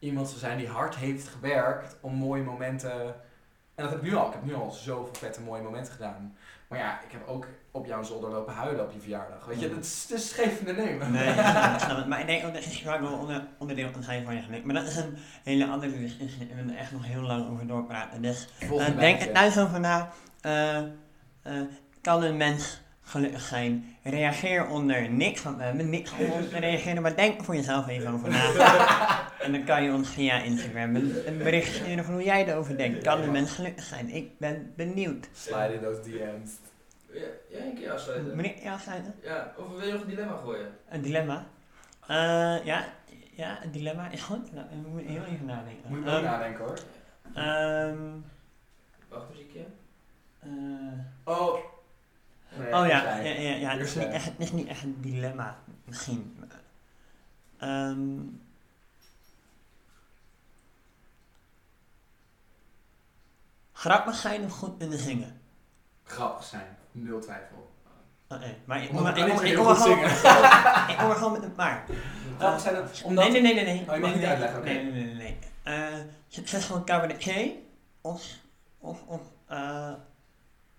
[0.04, 3.02] iemand zou zijn die hard heeft gewerkt om mooie momenten,
[3.74, 6.36] en dat heb ik nu al, ik heb nu al zoveel vette mooie momenten gedaan.
[6.68, 9.44] Maar ja, ik heb ook op jouw zolder lopen huilen op je verjaardag.
[9.46, 11.10] Weet je, dat is, het is geven en nemen.
[11.12, 14.24] Nee, ik snap het, ik maar ik denk ook dat struggle onder, onderdeel kan zijn
[14.24, 14.64] van je geluk.
[14.64, 17.66] Maar dat is een hele andere discussie en we er echt nog heel lang over
[17.66, 18.22] doorpraten.
[18.22, 20.08] Dus Eh, denk er thuis over na.
[20.40, 20.80] Eh,
[22.00, 23.96] kan een mens gelukkig zijn?
[24.02, 26.10] Reageer onder niks, want we hebben niks
[26.50, 28.42] te reageren, maar denk voor jezelf even over na.
[29.44, 32.76] en dan kan je ons via Instagram een, een bericht sturen van hoe jij erover
[32.76, 33.02] denkt.
[33.02, 34.08] Kan een mens gelukkig zijn?
[34.14, 35.28] Ik ben benieuwd.
[35.32, 36.50] Slide in those DM's.
[37.12, 37.20] Ja,
[37.50, 38.36] jij een keer afsluiten.
[38.36, 39.14] Meneer, ja, afsluiten?
[39.22, 40.68] Ja, of wil je nog een dilemma gooien?
[40.88, 41.46] Een dilemma?
[42.06, 42.84] Eh, ja,
[43.34, 44.52] ja, een dilemma is goed.
[44.52, 45.82] Nou, we moeten heel even nadenken.
[45.88, 46.78] Moet je ook Ehm, nadenken hoor.
[47.34, 47.98] ehm,
[49.08, 49.64] Wacht muziekje.
[50.40, 50.48] eh,
[51.24, 51.58] Oh.
[52.58, 53.60] Nee, Oh ja, ja, ja, ik.
[53.60, 56.36] ja, het, is niet echt, het is niet echt een dilemma, misschien.
[57.58, 58.18] Ehm
[63.84, 65.40] grappig zijn of goed kunnen zingen?
[66.04, 67.72] Grappig zijn, nul twijfel.
[68.28, 69.46] Oké, maar ik kom er- gewoon goed
[70.90, 71.84] ik kom er gewoon met een paar.
[72.38, 73.24] Grappig zijn, omdat...
[73.24, 73.64] Nee, nee, nee, nee.
[73.64, 73.88] nee.
[73.88, 74.68] Oh, je mag nee, niet nee, uitleggen, oké.
[74.68, 75.14] Nee, nee, nee.
[75.14, 75.38] nee.
[75.62, 77.52] Eh, succesvol cabaretier
[78.00, 78.22] of,
[78.78, 79.92] of, of eh,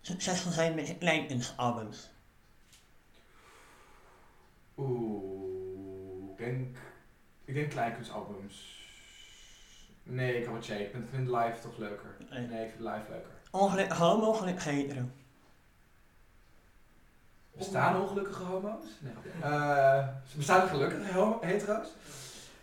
[0.02, 2.10] succesvol zijn met je kleinkunstalbums?
[4.78, 6.78] Oeh, ik denk...
[7.46, 8.85] Ik denk kleinkunstalbums.
[10.08, 10.80] Nee, cabaretier.
[10.82, 12.10] Ik vind- vind live toch leuker.
[12.30, 12.48] Nee.
[12.48, 13.30] Nee, ik vind live leuker.
[13.52, 15.02] Ongelukkig homo, ongelukkig hetero.
[17.58, 18.84] Bestaan ongelukkige homo's?
[19.00, 19.14] Nee.
[19.42, 21.88] Eh, bestaan er gelukkige homo hetero's?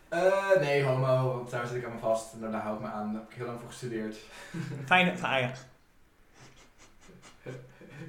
[0.08, 2.86] Eh, nee, homo, want daar zit ik aan me vast en daar, hou ik me
[2.88, 3.12] aan.
[3.12, 4.16] Daar heb ik heel lang voor gestudeerd.
[4.86, 5.60] Fijne Ajax.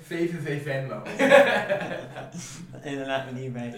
[0.02, 1.02] VVV Venlo.
[2.82, 3.76] En dan laten we die bij.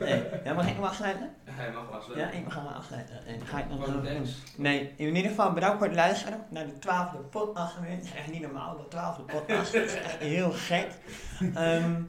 [0.00, 1.34] Nee, ja, mag ik hem afsluiten?
[1.44, 2.28] Hij mag wel afsluiten.
[2.28, 3.26] Ja, ik mag hem afsluiten.
[3.26, 4.26] En ga ik zo doen.
[4.56, 7.74] Nee, in ieder geval bedankt voor het luisteren naar de twaalfde podcast.
[7.80, 9.72] Het is echt niet normaal, de twaalfde podcast.
[9.72, 10.88] Het is echt heel gek.
[11.54, 12.02] Ehm,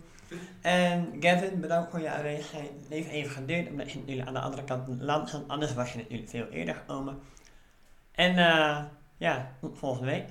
[0.61, 2.69] en Gavin, bedankt voor je aanwezigheid.
[2.79, 5.41] Het heeft even geduurd, omdat je natuurlijk aan de andere kant van het land.
[5.47, 7.19] Anders was je natuurlijk veel eerder gekomen.
[8.11, 8.83] En eh,
[9.17, 10.25] ja, tot volgende week.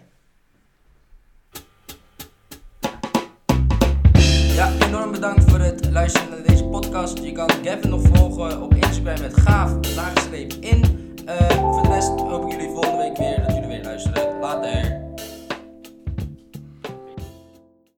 [4.54, 7.18] Ja, enorm bedankt voor het luisteren naar deze podcast.
[7.18, 10.82] Je kan Gavin nog volgen op Instagram met gaaf, laagstreep in.
[11.26, 14.40] Eh, voor de rest hoop ik jullie volgende week weer dat jullie weer luisteren.
[14.40, 15.01] Later.